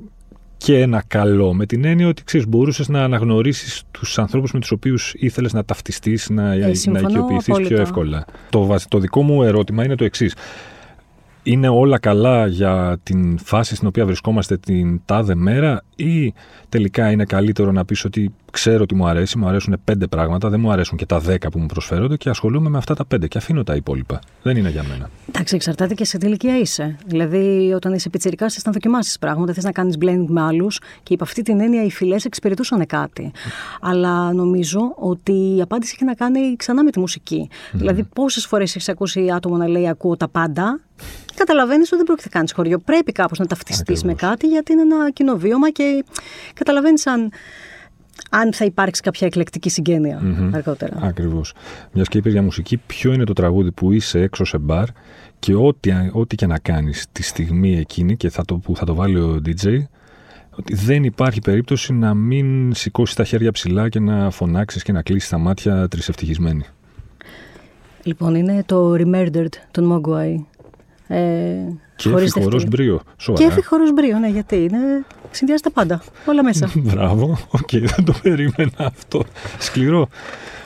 και 0.63 0.80
ένα 0.80 1.04
καλό. 1.08 1.54
Με 1.54 1.65
την 1.65 1.86
έννοια 1.86 2.08
ότι 2.08 2.24
ξέρεις, 2.24 2.47
μπορούσες 2.47 2.89
να 2.89 3.04
αναγνωρίσεις 3.04 3.84
τους 3.91 4.19
ανθρώπους 4.19 4.52
με 4.52 4.60
τους 4.60 4.71
οποίους 4.71 5.13
ήθελες 5.17 5.54
να 5.54 5.65
ταυτιστείς, 5.65 6.30
να, 6.30 6.54
ε, 6.54 6.71
να 6.86 7.00
οικειοποιηθείς 7.00 7.67
πιο 7.67 7.82
εύκολα. 7.82 8.26
Το, 8.50 8.76
το 8.88 8.97
δικό 9.00 9.21
μου 9.21 9.43
ερώτημα 9.43 9.84
είναι 9.84 9.95
το 9.95 10.04
εξής. 10.04 10.36
Είναι 11.43 11.67
όλα 11.69 12.00
καλά 12.00 12.47
για 12.47 13.00
την 13.04 13.38
φάση 13.38 13.76
στην 13.76 13.88
οποία 13.88 14.06
βρισκόμαστε 14.06 14.58
την 14.58 15.02
τάδε 15.06 15.36
μέρα 15.36 15.84
ή 15.95 16.34
τελικά 16.69 17.12
είναι 17.12 17.26
καλύτερο 17.26 17.71
να 17.71 17.86
πεις 17.86 18.06
ότι 18.06 18.34
ξέρω 18.52 18.82
ότι 18.82 18.96
μου 18.96 19.08
αρέσει, 19.08 19.38
μου 19.38 19.48
αρέσουν 19.48 19.78
πέντε 19.84 20.08
πράγματα, 20.08 20.50
δεν 20.50 20.60
μου 20.60 20.72
αρέσουν 20.72 20.98
και 20.98 21.06
τα 21.06 21.20
δέκα 21.20 21.50
που 21.50 21.60
μου 21.60 21.66
προσφέρονται 21.66 22.18
και 22.18 22.30
ασχολούμαι 22.30 22.70
με 22.70 22.78
αυτά 22.78 22.96
τα 22.96 23.06
πέντε 23.06 23.28
και 23.28 23.38
αφήνω 23.38 23.64
τα 23.64 23.76
υπόλοιπα. 23.76 24.20
Δεν 24.42 24.58
είναι 24.58 24.70
για 24.70 24.84
μένα. 24.84 25.10
Εντάξει, 25.30 25.56
εξαρτάται 25.56 25.94
και 25.94 26.06
σε 26.06 26.18
τι 26.18 26.28
ηλικία 26.28 26.58
είσαι. 26.58 26.98
Δηλαδή, 27.06 27.72
όταν 27.76 27.94
είσαι 27.94 28.10
πιτσυρικά, 28.10 28.50
θες 28.50 28.66
να 28.66 28.72
δοκιμάσεις 28.72 29.20
πράγματα, 29.20 29.54
θες 29.54 29.64
να 29.64 29.72
κάνεις 29.72 29.98
blending 30.02 30.26
με 30.28 30.42
άλλους 30.42 30.80
και 31.04 31.14
υπ' 31.14 31.22
αυτή 31.22 31.42
την 31.42 31.60
έννοια 31.60 31.84
οι 31.84 31.92
φυλέ 31.92 32.16
εξυπηρετούσαν 32.24 32.86
κάτι. 32.86 33.32
Αλλά 33.82 34.34
νομίζω 34.34 34.94
ότι 34.96 35.56
η 35.58 35.62
απάντηση 35.62 35.94
έχει 35.96 36.06
να 36.06 36.14
κάνει 36.14 36.56
ξανά 36.56 36.84
με 36.84 36.92
τη 36.92 37.00
μουσική. 37.00 37.50
Δηλαδή, 37.72 38.04
πόσες 38.04 38.46
φορές 38.46 38.76
έχεις 38.76 38.90
ακούσει 38.90 39.32
άτομο 39.36 39.58
να 39.58 39.68
λέει 39.68 39.90
Ακούω 39.90 40.18
τα 40.18 40.28
πάντα 40.28 40.80
καταλαβαίνεις 41.36 41.88
ότι 41.88 41.96
δεν 41.96 42.06
πρόκειται 42.06 42.28
να 42.32 42.38
κάνει 42.38 42.52
χωριό. 42.56 42.78
Πρέπει 42.80 43.12
κάπως 43.12 43.40
να 43.40 43.46
ταυτιστείς 43.46 44.04
με 44.04 44.14
κάτι, 44.14 44.48
γιατί 44.48 44.72
είναι 44.72 44.82
ένα 44.82 45.12
κοινό 45.12 45.38
βίωμα 45.38 45.70
και 45.70 46.04
καταλαβαίνεις 46.54 47.08
αν, 47.08 47.32
αν 48.30 48.54
θα 48.54 48.65
υπάρξει 48.65 49.02
κάποια 49.02 49.28
εκλεκτική 49.28 49.69
συγγένεια 49.69 50.21
mm-hmm. 50.24 50.50
αργότερα. 50.54 50.97
Ακριβώς. 51.02 51.54
Μιας 51.91 52.08
και 52.08 52.17
είπε 52.17 52.30
για 52.30 52.41
μουσική, 52.41 52.78
ποιο 52.78 53.13
είναι 53.13 53.24
το 53.24 53.34
τραγούδι 53.34 53.71
που 53.71 53.91
είσαι 53.91 54.19
έξω 54.19 54.45
σε 54.45 54.58
μπαρ 54.58 54.88
και 55.39 55.56
ό,τι, 55.56 55.91
ό,τι 56.12 56.36
και 56.36 56.45
να 56.45 56.60
κάνεις 56.60 57.06
τη 57.12 57.24
στιγμή 57.24 57.78
εκείνη 57.78 58.17
και 58.17 58.30
θα 58.30 58.45
το, 58.45 58.56
που 58.56 58.76
θα 58.76 58.86
το 58.86 58.95
βάλει 58.95 59.19
ο 59.19 59.41
DJ, 59.45 59.78
ότι 60.52 60.74
δεν 60.76 61.04
υπάρχει 61.04 61.39
περίπτωση 61.39 61.93
να 61.93 62.13
μην 62.13 62.74
σηκώσει 62.74 63.15
τα 63.15 63.24
χέρια 63.24 63.52
ψηλά 63.52 63.89
και 63.89 64.00
να 64.00 64.30
φωνάξεις 64.30 64.84
και 64.84 64.91
να 64.91 65.02
κλείσεις 65.02 65.30
τα 65.30 65.38
μάτια 65.38 65.88
τρισευτυχισμένη. 65.88 66.65
Λοιπόν, 68.04 68.36
είναι 68.36 68.63
το 68.65 68.93
Remurdered 68.93 69.54
των 69.71 69.91
Mogwai. 69.91 70.45
Ε, 71.12 71.78
και 71.95 72.10
χορός 72.41 72.65
μπρίο. 72.67 73.02
Σοβαρά. 73.17 73.56
Και 73.56 73.62
χορός 73.62 73.93
μπρίο, 73.93 74.19
ναι, 74.19 74.28
γιατί 74.28 74.56
είναι. 74.56 74.78
Συνδυάζει 75.32 75.62
τα 75.62 75.71
πάντα. 75.71 76.02
Όλα 76.26 76.43
μέσα. 76.43 76.71
Μπράβο. 76.93 77.38
OK, 77.50 77.60
okay, 77.71 77.82
δεν 77.82 78.06
το 78.06 78.13
περίμενα 78.21 78.71
αυτό. 78.78 79.24
Σκληρό. 79.60 80.08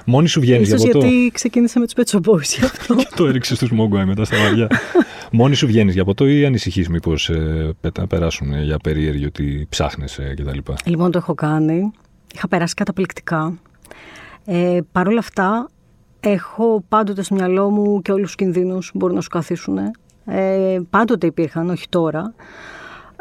Μόνη 0.05 0.27
σου 0.27 0.39
βγαίνεις 0.39 0.67
για 0.67 0.77
ποτό; 0.77 0.97
γιατί 0.97 1.31
ξεκίνησα 1.34 1.79
με 1.79 1.86
τους 1.88 1.93
Pet 1.97 2.15
Shop 2.15 2.31
Boys 2.31 2.41
γι' 2.41 2.65
αυτό. 2.71 2.95
και 2.95 3.08
το 3.15 3.25
έριξες 3.25 3.58
στους 3.58 3.71
Mogwai 3.71 4.03
μετά 4.05 4.25
στα 4.25 4.38
βαριά. 4.38 4.67
Μόνη 5.31 5.55
σου 5.55 5.67
βγαίνεις 5.67 5.93
για 5.93 6.05
ποτό 6.05 6.27
ή 6.27 6.45
ανησυχείς 6.45 6.89
μήπως 6.89 7.29
ε, 7.29 7.75
περάσουν 8.10 8.62
για 8.62 8.77
περίεργη 8.77 9.25
ότι 9.25 9.65
ψάχνεσαι 9.69 10.34
κτλ. 10.38 10.58
Λοιπόν, 10.86 11.12
το 11.12 11.17
έχω 11.17 11.34
κάνει. 11.34 11.91
Είχα 12.34 12.47
περάσει 12.47 12.73
καταπληκτικά. 12.73 13.60
Ε, 14.45 14.79
Παρ' 14.91 15.08
όλα 15.08 15.19
αυτά, 15.19 15.69
έχω 16.19 16.84
πάντοτε 16.89 17.23
στο 17.23 17.36
μυαλό 17.36 17.69
μου 17.69 18.01
και 18.01 18.12
όλους 18.12 18.25
τους 18.25 18.36
κινδύνους 18.36 18.91
που 18.91 18.97
μπορούν 18.97 19.15
να 19.15 19.21
σου 19.21 19.29
καθίσουν. 19.29 19.77
Ε, 20.25 20.79
πάντοτε 20.89 21.27
υπήρχαν, 21.27 21.69
όχι 21.69 21.89
τώρα. 21.89 22.33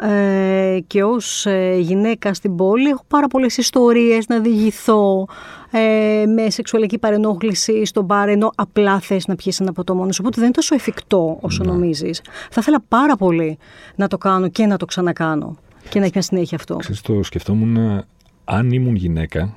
Ε, 0.01 0.79
και 0.87 1.03
ως 1.03 1.47
ε, 1.47 1.77
γυναίκα 1.81 2.35
στην 2.35 2.57
πόλη 2.57 2.89
έχω 2.89 3.05
πάρα 3.09 3.27
πολλές 3.27 3.57
ιστορίες 3.57 4.27
να 4.27 4.41
διηγηθώ 4.41 5.27
ε, 5.71 6.25
με 6.27 6.51
σεξουαλική 6.51 6.99
παρενόχληση 6.99 7.85
στο 7.85 8.03
μπαρ 8.03 8.29
ενώ 8.29 8.51
απλά 8.55 9.01
θες 9.01 9.27
να 9.27 9.35
πιεις 9.35 9.61
ένα 9.61 9.73
ποτό 9.73 9.95
μόνος 9.95 10.19
οπότε 10.19 10.35
δεν 10.35 10.45
είναι 10.45 10.55
τόσο 10.55 10.75
εφικτό 10.75 11.39
όσο 11.41 11.65
ναι. 11.65 11.73
νομίζεις 11.73 12.21
θα 12.51 12.61
ήθελα 12.61 12.83
πάρα 12.89 13.17
πολύ 13.17 13.59
να 13.95 14.09
το 14.09 14.19
κάνω 14.19 14.49
και 14.49 14.67
να 14.67 14.77
το 14.77 14.85
ξανακάνω 14.85 15.57
και 15.89 15.99
να 15.99 16.05
έχει 16.05 16.13
μια 16.15 16.23
συνέχεια 16.23 16.57
αυτό 16.57 16.77
Ξέρεις 16.77 17.01
το 17.01 17.23
σκεφτόμουν 17.23 18.05
αν 18.45 18.73
ήμουν 18.73 18.95
γυναίκα 18.95 19.55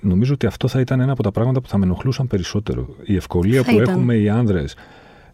νομίζω 0.00 0.32
ότι 0.32 0.46
αυτό 0.46 0.68
θα 0.68 0.80
ήταν 0.80 1.00
ένα 1.00 1.12
από 1.12 1.22
τα 1.22 1.30
πράγματα 1.30 1.60
που 1.60 1.68
θα 1.68 1.78
με 1.78 1.84
ενοχλούσαν 1.84 2.26
περισσότερο. 2.26 2.88
Η 3.04 3.16
ευκολία 3.16 3.64
που 3.64 3.80
έχουμε 3.80 4.14
οι 4.14 4.28
άνδρες. 4.28 4.74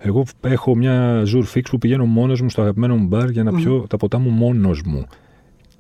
Εγώ 0.05 0.25
έχω 0.41 0.77
μια 0.77 1.23
ζουρ 1.25 1.45
φίξ 1.45 1.71
που 1.71 1.79
πηγαίνω 1.79 2.05
μόνος 2.05 2.41
μου 2.41 2.49
στο 2.49 2.63
αγαπημένο 2.63 2.97
μου 2.97 3.07
μπαρ 3.07 3.31
για 3.31 3.43
να 3.43 3.53
πιω 3.53 3.87
τα 3.89 3.97
ποτά 3.97 4.19
μου 4.19 4.31
μόνος 4.31 4.83
μου. 4.83 5.07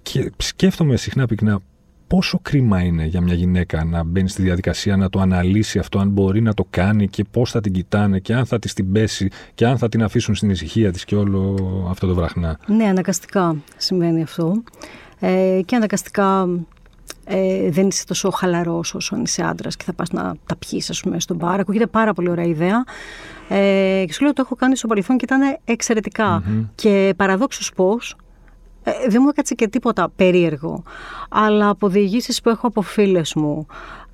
Και 0.02 0.32
σκέφτομαι 0.36 0.96
συχνά 0.96 1.26
πυκνά 1.26 1.60
πόσο 2.06 2.38
κρίμα 2.42 2.82
είναι 2.82 3.04
για 3.04 3.20
μια 3.20 3.34
γυναίκα 3.34 3.84
να 3.84 4.04
μπαίνει 4.04 4.28
στη 4.28 4.42
διαδικασία 4.42 4.96
να 4.96 5.08
το 5.08 5.20
αναλύσει 5.20 5.78
αυτό, 5.78 5.98
αν 5.98 6.08
μπορεί 6.08 6.40
να 6.40 6.54
το 6.54 6.66
κάνει 6.70 7.08
και 7.08 7.24
πώς 7.30 7.50
θα 7.50 7.60
την 7.60 7.72
κοιτάνε 7.72 8.18
και 8.18 8.34
αν 8.34 8.46
θα 8.46 8.58
της 8.58 8.72
την 8.72 8.92
πέσει 8.92 9.30
και 9.54 9.66
αν 9.66 9.78
θα 9.78 9.88
την 9.88 10.02
αφήσουν 10.02 10.34
στην 10.34 10.50
ησυχία 10.50 10.92
της 10.92 11.04
και 11.04 11.14
όλο 11.14 11.56
αυτό 11.90 12.06
το 12.06 12.14
βραχνά. 12.14 12.58
Ναι, 12.66 12.84
αναγκαστικά 12.84 13.56
συμβαίνει 13.76 14.22
αυτό. 14.22 14.62
Ε, 15.20 15.60
και 15.64 15.76
αναγκαστικά 15.76 16.48
ε, 17.34 17.70
δεν 17.70 17.86
είσαι 17.86 18.04
τόσο 18.06 18.30
χαλαρός 18.30 18.94
όσο 18.94 19.14
αν 19.14 19.22
είσαι 19.22 19.42
άντρας 19.42 19.76
και 19.76 19.84
θα 19.84 19.92
πας 19.92 20.10
να 20.10 20.34
τα 20.46 20.56
πιεις, 20.56 20.90
ας 20.90 21.00
πούμε, 21.00 21.20
στον 21.20 21.36
μπαρ. 21.36 21.60
Ακούγεται 21.60 21.86
πάρα 21.86 22.12
πολύ 22.12 22.30
ωραία 22.30 22.44
ιδέα. 22.44 22.84
Ε, 23.48 24.04
και 24.06 24.12
σου 24.12 24.22
λέω 24.22 24.32
το 24.32 24.42
έχω 24.44 24.54
κάνει 24.54 24.76
στο 24.76 24.86
παρελθόν 24.86 25.16
και 25.16 25.24
ήταν 25.24 25.58
Και 26.74 27.14
παραδόξως 27.16 27.72
πώς, 27.72 28.16
ε, 28.84 28.92
δεν 29.08 29.18
μου 29.22 29.28
έκατσε 29.28 29.54
και 29.54 29.68
τίποτα 29.68 30.10
περίεργο. 30.16 30.82
Αλλά 31.28 31.68
από 31.68 31.88
διηγήσεις 31.88 32.40
που 32.40 32.48
έχω 32.48 32.66
από 32.66 32.82
φίλες 32.82 33.34
μου, 33.34 33.66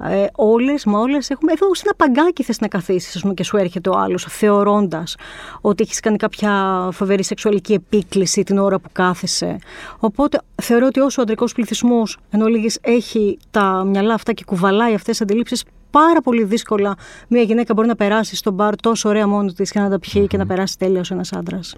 ε, 0.02 0.26
όλες, 0.34 0.84
μα 0.84 0.98
όλες 0.98 1.30
έχουμε. 1.30 1.52
Εδώ 1.52 1.74
σε 1.74 1.82
ένα 1.84 1.94
παγκάκι 1.96 2.42
θες 2.42 2.60
να 2.60 2.68
καθίσεις, 2.68 3.16
ας 3.16 3.22
πούμε, 3.22 3.34
και 3.34 3.44
σου 3.44 3.56
έρχεται 3.56 3.88
ο 3.88 3.98
άλλος, 3.98 4.26
θεωρώντας 4.28 5.16
ότι 5.60 5.82
έχεις 5.82 6.00
κάνει 6.00 6.16
κάποια 6.16 6.52
φοβερή 6.92 7.22
σεξουαλική 7.24 7.72
επίκληση 7.72 8.42
την 8.42 8.58
ώρα 8.58 8.78
που 8.78 8.88
κάθεσαι. 8.92 9.58
Οπότε 9.98 10.40
θεωρώ 10.62 10.86
ότι 10.86 11.00
όσο 11.00 11.20
ο 11.20 11.22
αντρικός 11.22 11.52
πληθυσμός 11.52 12.18
εν 12.30 12.42
ολίγης 12.42 12.78
έχει 12.80 13.38
τα 13.50 13.84
μυαλά 13.86 14.14
αυτά 14.14 14.32
και 14.32 14.44
κουβαλάει 14.44 14.94
αυτές 14.94 15.16
τις 15.16 15.20
αντιλήψεις, 15.20 15.64
πάρα 15.90 16.20
πολύ 16.20 16.44
δύσκολα 16.44 16.96
μια 17.28 17.42
γυναίκα 17.42 17.74
μπορεί 17.74 17.88
να 17.88 17.96
περάσει 17.96 18.36
στον 18.36 18.54
μπαρ 18.54 18.76
τόσο 18.76 19.08
ωραία 19.08 19.26
μόνο 19.26 19.52
της 19.52 19.70
και 19.70 19.80
να 19.80 19.88
τα 19.88 19.98
πιει 19.98 20.26
και 20.26 20.36
να 20.36 20.46
περάσει 20.46 20.78
τέλεια 20.78 21.00
ω 21.00 21.04
ένας 21.10 21.32
άντρας. 21.32 21.76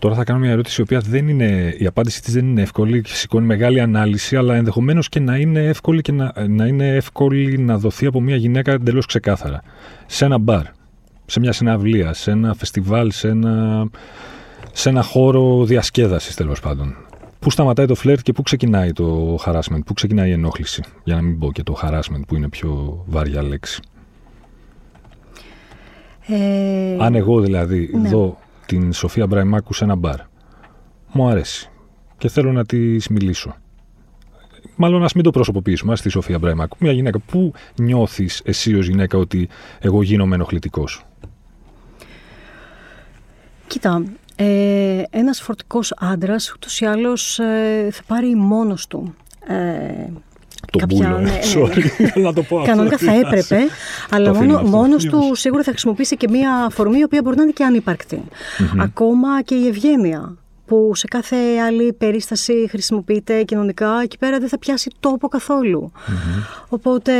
Τώρα 0.00 0.14
θα 0.14 0.24
κάνω 0.24 0.38
μια 0.38 0.50
ερώτηση 0.50 0.80
η 0.80 0.82
οποία 0.82 1.00
δεν 1.00 1.28
είναι, 1.28 1.74
η 1.78 1.86
απάντησή 1.86 2.22
της 2.22 2.32
δεν 2.32 2.48
είναι 2.48 2.62
εύκολη 2.62 3.02
και 3.02 3.12
σηκώνει 3.12 3.46
μεγάλη 3.46 3.80
ανάλυση, 3.80 4.36
αλλά 4.36 4.54
ενδεχομένως 4.54 5.08
και 5.08 5.20
να 5.20 5.36
είναι 5.36 5.64
εύκολη 5.64 6.00
και 6.00 6.12
να, 6.12 6.32
να 6.48 6.66
είναι 6.66 6.88
εύκολη 6.88 7.58
να 7.58 7.78
δοθεί 7.78 8.06
από 8.06 8.20
μια 8.20 8.36
γυναίκα 8.36 8.72
εντελώς 8.72 9.06
ξεκάθαρα. 9.06 9.62
Σε 10.06 10.24
ένα 10.24 10.38
μπαρ, 10.38 10.62
σε 11.26 11.40
μια 11.40 11.52
συναυλία, 11.52 12.12
σε 12.12 12.30
ένα 12.30 12.54
φεστιβάλ, 12.54 13.10
σε 13.10 13.28
ένα, 13.28 13.86
σε 14.72 14.88
ένα 14.88 15.02
χώρο 15.02 15.64
διασκέδασης 15.64 16.34
τέλος 16.34 16.60
πάντων. 16.60 16.96
Πού 17.38 17.50
σταματάει 17.50 17.86
το 17.86 17.94
φλερτ 17.94 18.20
και 18.20 18.32
πού 18.32 18.42
ξεκινάει 18.42 18.92
το 18.92 19.38
harassment, 19.46 19.80
πού 19.86 19.92
ξεκινάει 19.92 20.28
η 20.28 20.32
ενόχληση, 20.32 20.82
για 21.04 21.14
να 21.14 21.22
μην 21.22 21.38
πω 21.38 21.52
και 21.52 21.62
το 21.62 21.76
harassment 21.82 22.22
που 22.26 22.36
είναι 22.36 22.48
πιο 22.48 23.02
βάρια 23.06 23.42
λέξη. 23.42 23.80
Ε... 26.26 26.96
Αν 27.04 27.14
εγώ 27.14 27.40
δηλαδή 27.40 27.90
ναι. 28.02 28.08
δω 28.08 28.38
την 28.68 28.92
Σοφία 28.92 29.26
Μπραϊμάκου 29.26 29.72
σε 29.72 29.84
ένα 29.84 29.94
μπαρ. 29.94 30.20
Μου 31.12 31.28
αρέσει 31.28 31.70
και 32.18 32.28
θέλω 32.28 32.52
να 32.52 32.64
της 32.64 33.08
μιλήσω. 33.08 33.56
Μάλλον 34.76 35.04
ας 35.04 35.12
μην 35.12 35.24
το 35.24 35.30
προσωποποιήσουμε, 35.30 35.96
στη 35.96 36.08
Σοφία 36.08 36.38
Μπραϊμάκου. 36.38 36.76
Μια 36.80 36.92
γυναίκα. 36.92 37.18
Πού 37.18 37.52
νιώθεις 37.76 38.40
εσύ 38.44 38.74
ως 38.74 38.86
γυναίκα 38.86 39.18
ότι 39.18 39.48
εγώ 39.78 40.02
γίνομαι 40.02 40.34
ενοχλητικός; 40.34 41.04
Κοίτα, 43.66 44.02
ε, 44.36 45.02
ένας 45.10 45.40
φορτικός 45.40 45.94
άντρας 45.96 46.52
ούτως 46.52 46.80
ή 46.80 46.84
άλλως 46.84 47.38
ε, 47.38 47.88
θα 47.92 48.02
πάρει 48.06 48.34
μόνος 48.34 48.86
του 48.86 49.14
ε, 49.48 50.12
το 50.70 50.78
κάποια, 50.78 51.08
μπούλο, 51.08 51.18
ναι, 51.18 51.30
ναι, 51.30 52.14
ναι. 52.16 52.22
να 52.26 52.32
το 52.32 52.42
πω 52.42 52.62
Κανονικά 52.64 52.96
θα 52.98 53.12
έπρεπε, 53.12 53.58
αλλά 54.14 54.34
μόνο, 54.34 54.62
μόνος 54.62 55.04
τους 55.04 55.40
σίγουρα 55.40 55.62
θα 55.62 55.70
χρησιμοποιήσει 55.70 56.16
και 56.16 56.28
μια 56.28 56.64
αφορμή 56.66 56.98
η 56.98 57.02
οποία 57.02 57.20
μπορεί 57.22 57.36
να 57.36 57.42
είναι 57.42 57.52
και 57.52 57.64
ανυπαρκτη 57.64 58.22
Ακόμα 58.78 59.42
και 59.42 59.54
η 59.54 59.66
ευγένεια 59.66 60.36
που 60.68 60.90
σε 60.94 61.06
κάθε 61.06 61.36
άλλη 61.66 61.92
περίσταση 61.92 62.66
χρησιμοποιείται 62.68 63.42
κοινωνικά, 63.42 64.00
εκεί 64.02 64.18
πέρα 64.18 64.38
δεν 64.38 64.48
θα 64.48 64.58
πιάσει 64.58 64.90
τόπο 65.00 65.28
Οπότε, 66.68 67.12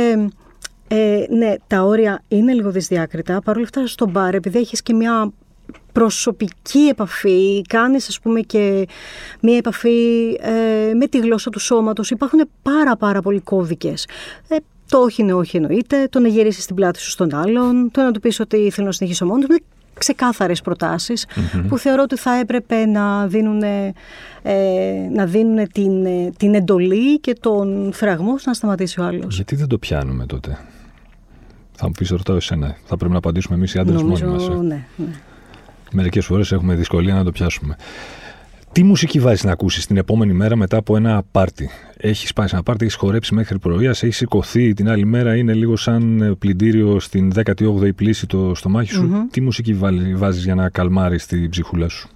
ε, 0.87 1.23
ναι, 1.29 1.53
τα 1.67 1.81
όρια 1.81 2.21
είναι 2.27 2.53
λίγο 2.53 2.71
δυσδιάκριτα. 2.71 3.41
Παρ' 3.41 3.55
όλα 3.55 3.65
αυτά 3.65 3.87
στο 3.87 4.07
μπαρ, 4.07 4.35
επειδή 4.35 4.59
έχεις 4.59 4.81
και 4.81 4.93
μια 4.93 5.31
προσωπική 5.91 6.79
επαφή, 6.79 7.61
κάνεις 7.61 8.07
ας 8.07 8.19
πούμε 8.19 8.39
και 8.39 8.87
μία 9.41 9.57
επαφή 9.57 10.29
ε, 10.41 10.93
με 10.93 11.07
τη 11.07 11.19
γλώσσα 11.19 11.49
του 11.49 11.59
σώματος. 11.59 12.09
Υπάρχουν 12.09 12.49
πάρα 12.61 12.95
πάρα 12.95 13.21
πολλοί 13.21 13.39
κώδικες. 13.39 14.07
Ε, 14.47 14.55
το 14.89 14.97
όχι 14.97 15.21
είναι 15.21 15.33
όχι 15.33 15.57
εννοείται, 15.57 16.07
το 16.09 16.19
να 16.19 16.27
γυρίσεις 16.27 16.65
την 16.65 16.75
πλάτη 16.75 16.99
σου 16.99 17.09
στον 17.09 17.35
άλλον, 17.35 17.91
το 17.91 18.01
να 18.01 18.11
του 18.11 18.19
πεις 18.19 18.39
ότι 18.39 18.69
θέλω 18.69 18.87
να 18.87 18.93
συνεχίσω 18.93 19.25
μόνος 19.25 19.45
μου, 19.49 19.55
ξεκάθαρες 19.99 20.61
που 21.67 21.77
θεωρώ 21.77 22.01
ότι 22.01 22.17
θα 22.17 22.39
έπρεπε 22.39 22.85
να 22.85 23.27
δίνουν, 23.27 23.63
ε, 23.63 23.93
να 25.13 25.25
δίνουν 25.25 25.67
την, 25.71 26.07
την 26.37 26.53
εντολή 26.53 27.19
και 27.19 27.35
τον 27.39 27.91
φραγμό 27.93 28.35
να 28.45 28.53
σταματήσει 28.53 28.99
ο 28.99 29.03
άλλος. 29.03 29.35
Γιατί 29.35 29.55
δεν 29.55 29.67
το 29.67 29.77
πιάνουμε 29.77 30.25
τότε; 30.25 30.57
Θα 31.71 31.85
μου 31.85 31.91
πεις 31.91 32.09
ρωτάω 32.09 32.35
εσένα. 32.35 32.75
Θα 32.85 32.97
πρέπει 32.97 33.11
να 33.11 33.17
απαντήσουμε 33.17 33.55
εμείς 33.55 33.73
οι 33.73 33.79
άντρες 33.79 34.01
μόνοι 34.01 34.23
μας. 34.23 34.47
Ε. 34.47 34.53
Ναι, 34.53 34.85
ναι. 34.95 35.19
Μερικές 35.91 36.25
φορέ 36.25 36.43
έχουμε 36.51 36.75
δυσκολία 36.75 37.13
να 37.13 37.23
το 37.23 37.31
πιάσουμε. 37.31 37.75
Τι 38.71 38.83
μουσική 38.83 39.19
βάζεις 39.19 39.43
να 39.43 39.51
ακούσεις 39.51 39.85
την 39.85 39.97
επόμενη 39.97 40.33
μέρα 40.33 40.55
μετά 40.55 40.77
από 40.77 40.95
ένα 40.95 41.23
πάρτι; 41.31 41.69
Έχεις 41.97 42.33
πάει 42.33 42.47
σε 42.47 42.55
ένα 42.55 42.63
πάρτι, 42.63 42.85
έχεις 42.85 42.95
χορέψει 42.95 43.33
μέχρι 43.33 43.59
πρωίας, 43.59 44.03
έχεις 44.03 44.15
σηκωθεί 44.15 44.73
την 44.73 44.89
άλλη 44.89 45.05
μέρα, 45.05 45.35
είναι 45.35 45.53
λίγο 45.53 45.75
σαν 45.75 46.35
πλυντήριο 46.39 46.99
στην 46.99 47.31
18η 47.35 47.95
πλήση 47.95 48.27
το 48.27 48.55
στομάχι 48.55 48.91
σου. 48.91 49.27
Τι 49.31 49.41
μουσική 49.41 49.73
βάζεις 50.15 50.43
για 50.43 50.55
να 50.55 50.69
καλμάρεις 50.69 51.25
την 51.25 51.49
ψυχούλα 51.49 51.89
σου; 51.89 52.09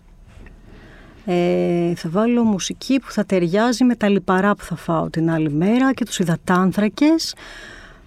Ε, 1.26 1.96
θα 1.96 2.10
βάλω 2.10 2.44
μουσική 2.44 3.00
που 3.00 3.12
θα 3.12 3.26
ταιριάζει 3.26 3.84
με 3.84 3.96
τα 3.96 4.10
λιπαρά 4.10 4.56
που 4.56 4.64
θα 4.64 4.76
φάω 4.76 5.10
την 5.10 5.30
άλλη 5.30 5.52
μέρα 5.52 5.94
και 5.94 6.06
τους 6.06 6.20
υδατάνθρακες 6.20 7.36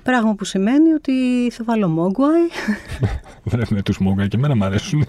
Πράγμα 0.06 0.34
που 0.34 0.44
σημαίνει 0.44 0.92
ότι 0.92 1.12
θα 1.50 1.64
βάλω 1.64 1.96
Mogwai. 1.98 2.74
Βρε 3.68 3.82
τους 3.82 3.98
Mogwai 4.00 4.28
και 4.28 4.36
εμένα 4.36 4.56
μου 4.56 4.64
αρέσουν. 4.64 5.04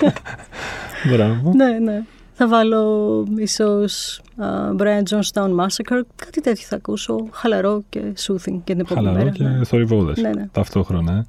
Μπράβο. 1.12 1.52
Ναι, 1.54 1.78
ναι. 1.78 2.02
Θα 2.32 2.48
βάλω 2.48 3.24
ίσως 3.36 4.20
uh, 4.40 4.76
Brian 4.82 5.02
Johnstown 5.10 5.54
Massacre. 5.60 6.00
Κάτι 6.16 6.40
τέτοιο 6.40 6.66
θα 6.68 6.76
ακούσω. 6.76 7.28
Χαλαρό 7.30 7.82
και 7.88 8.00
soothing 8.00 8.60
και 8.64 8.74
την 8.74 8.80
επόμενη 8.80 9.06
Χαλαρό 9.06 9.16
μέρα. 9.18 9.30
και 9.30 9.42
ναι. 9.42 9.64
θορυβόδες. 9.64 10.18
Ναι, 10.18 10.28
ναι. 10.28 10.48
Ταυτόχρονα. 10.52 11.26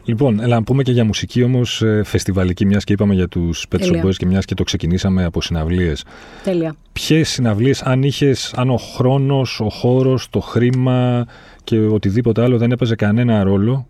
Ε. 0.00 0.10
Λοιπόν, 0.10 0.40
έλα 0.40 0.54
να 0.54 0.62
πούμε 0.62 0.82
και 0.82 0.92
για 0.92 1.04
μουσική 1.04 1.42
όμως 1.42 1.82
ε, 1.82 2.02
φεστιβαλική, 2.04 2.66
μιας 2.66 2.84
και 2.84 2.92
είπαμε 2.92 3.14
για 3.14 3.28
τους 3.28 3.66
Pet 3.70 3.80
Shop 3.80 4.04
Boys 4.04 4.14
και 4.14 4.26
μιας 4.26 4.44
και 4.44 4.54
το 4.54 4.62
ξεκινήσαμε 4.62 5.24
από 5.24 5.42
συναυλίες. 5.42 6.04
Τέλεια. 6.44 6.74
Ποιες 6.92 7.28
συναυλίες, 7.28 7.82
αν 7.82 8.02
είχες, 8.02 8.52
αν 8.56 8.70
ο 8.70 8.76
χρόνος, 8.76 9.60
ο 9.60 9.68
χώρος, 9.68 10.28
το 10.30 10.40
χρήμα 10.40 11.26
και 11.64 11.78
οτιδήποτε 11.78 12.42
άλλο 12.42 12.58
δεν 12.58 12.72
έπαιζε 12.72 12.94
κανένα 12.94 13.42
ρόλο, 13.42 13.86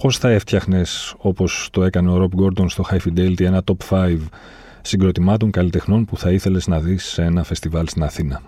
πώς 0.00 0.18
θα 0.18 0.30
έφτιαχνες 0.30 1.14
όπως 1.18 1.68
το 1.72 1.84
έκανε 1.84 2.10
ο 2.10 2.22
Rob 2.22 2.42
Gordon 2.42 2.64
στο 2.68 2.84
High 2.90 2.98
Fidelity 3.08 3.40
ένα 3.40 3.62
top 3.64 3.96
5 3.98 4.16
συγκροτημάτων 4.82 5.50
καλλιτεχνών 5.50 6.04
που 6.04 6.16
θα 6.16 6.30
ήθελες 6.30 6.66
να 6.66 6.80
δεις 6.80 7.04
σε 7.04 7.22
ένα 7.22 7.42
φεστιβάλ 7.42 7.88
στην 7.88 8.02
Αθήνα; 8.02 8.42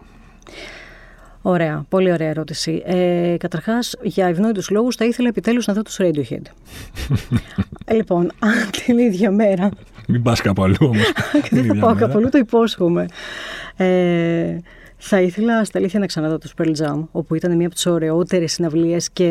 Ωραία, 1.42 1.84
πολύ 1.88 2.12
ωραία 2.12 2.28
ερώτηση. 2.28 2.82
Ε, 2.84 3.36
Καταρχάς, 3.38 3.96
για 4.02 4.26
ευνόητους 4.26 4.70
λόγους, 4.70 4.96
θα 4.96 5.04
ήθελα 5.04 5.28
επιτέλους 5.28 5.66
να 5.66 5.74
δω 5.74 5.82
τους 5.82 5.96
Radiohead. 6.00 6.42
ε, 7.84 7.94
λοιπόν, 7.98 8.30
αν 8.38 8.70
την 8.84 8.98
ίδια 8.98 9.30
μέρα. 9.30 9.68
Μην 10.08 10.22
πας 10.22 10.40
κάπου 10.40 10.62
αλλού 10.62 10.76
όμως. 10.80 11.12
Δεν 11.50 11.64
θα 11.64 11.74
πάω 11.74 11.94
κάπου 11.94 12.18
αλλού, 12.18 12.28
το 12.28 12.38
υπόσχομαι. 12.38 13.06
Ε, 13.76 14.56
θα 14.96 15.20
ήθελα 15.20 15.64
στα 15.64 15.78
αλήθεια 15.78 16.00
να 16.00 16.06
ξαναδώ 16.06 16.38
τους 16.38 16.54
Pearl 16.58 16.72
Jam, 16.84 17.06
όπου 17.12 17.34
ήταν 17.34 17.56
μία 17.56 17.66
από 17.66 17.74
τις 17.74 17.86
ωραιότερες 17.86 18.52
συναυλίες 18.52 19.10
και 19.10 19.30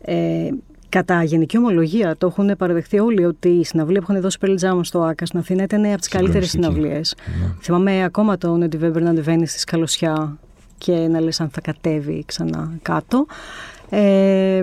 ε, 0.00 0.48
Κατά 0.90 1.22
γενική 1.22 1.58
ομολογία, 1.58 2.16
το 2.18 2.26
έχουν 2.26 2.56
παραδεχτεί 2.58 2.98
όλοι 2.98 3.24
ότι 3.24 3.48
η 3.48 3.64
συναυλία 3.64 4.00
που 4.00 4.06
έχουν 4.10 4.22
δώσει 4.22 4.38
Pearl 4.40 4.54
Jam 4.60 4.80
στο 4.82 5.02
Άκας 5.02 5.28
στην 5.28 5.40
Αθήνα 5.40 5.62
ήταν 5.62 5.84
από 5.84 5.98
τις 5.98 6.08
καλύτερες 6.08 6.50
συναυλίες. 6.50 7.14
Ναι. 7.40 7.54
Θυμάμαι 7.60 8.04
ακόμα 8.04 8.38
τον 8.38 8.68
Eddie 8.68 8.84
Weber 8.84 9.00
να 9.02 9.10
ανεβαίνει 9.10 9.46
στη 9.46 9.58
σκαλωσιά 9.58 10.38
και 10.78 10.92
να 10.92 11.20
λες 11.20 11.40
αν 11.40 11.48
θα 11.48 11.60
κατέβει 11.60 12.22
ξανά 12.26 12.72
κάτω. 12.82 13.26
Ε, 13.88 14.62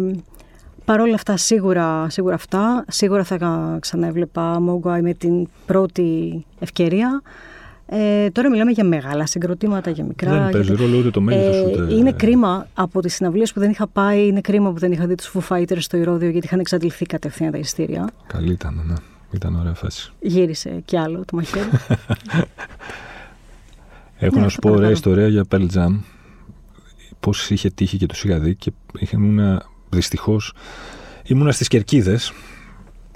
Παρ' 0.85 0.99
όλα 0.99 1.13
αυτά, 1.13 1.37
σίγουρα, 1.37 2.09
σίγουρα 2.09 2.35
αυτά. 2.35 2.85
Σίγουρα 2.87 3.23
θα 3.23 3.77
ξαναέβλεπα 3.79 4.61
Mogwai 4.69 4.99
με 5.01 5.13
την 5.13 5.47
πρώτη 5.65 6.45
ευκαιρία. 6.59 7.21
Ε, 7.85 8.29
τώρα 8.29 8.49
μιλάμε 8.49 8.71
για 8.71 8.83
μεγάλα 8.83 9.25
συγκροτήματα, 9.25 9.89
για 9.89 10.03
μικρά. 10.03 10.31
Δεν 10.41 10.51
παίζει 10.51 10.73
ρόλο 10.73 10.97
ούτε 10.97 11.09
το 11.09 11.21
μέγεθος. 11.21 11.89
Ε, 11.89 11.95
Είναι 11.95 12.11
κρίμα 12.11 12.67
από 12.73 13.01
τις 13.01 13.13
συναυλίες 13.13 13.53
που 13.53 13.59
δεν 13.59 13.69
είχα 13.69 13.87
πάει, 13.87 14.27
είναι 14.27 14.41
κρίμα 14.41 14.71
που 14.71 14.79
δεν 14.79 14.91
είχα 14.91 15.05
δει 15.05 15.15
τους 15.15 15.31
Foo 15.33 15.55
Fighters 15.55 15.77
στο 15.79 15.97
Ηρώδιο 15.97 16.29
γιατί 16.29 16.45
είχαν 16.45 16.59
εξαντληθεί 16.59 17.05
κατευθείαν 17.05 17.51
τα 17.51 17.57
ειστήρια. 17.57 18.09
Καλή 18.27 18.51
ήταν, 18.51 18.83
ναι. 18.87 18.95
Ήταν 19.31 19.55
ωραία 19.55 19.73
φάση. 19.73 20.11
Γύρισε 20.19 20.81
κι 20.85 20.97
άλλο 20.97 21.23
το 21.25 21.35
μαχαίρι. 21.35 21.65
Έχω 24.17 24.35
ναι, 24.35 24.41
να 24.41 24.49
σου 24.49 24.59
πω 24.59 24.69
ωραία 24.69 24.89
ιστορία 24.89 25.27
για 25.27 25.45
Pearl 25.49 25.67
Jam. 25.73 25.99
Πώς 27.19 27.49
είχε 27.49 27.69
τύχει 27.69 27.97
και 27.97 28.05
του 28.05 28.15
είχα 28.23 28.39
δει 28.39 28.55
και 28.55 28.71
ήμουν 29.11 29.61
δυστυχώς. 29.89 30.53
Ήμουνα 31.23 31.51
στις 31.51 31.67
κερκίδες 31.67 32.33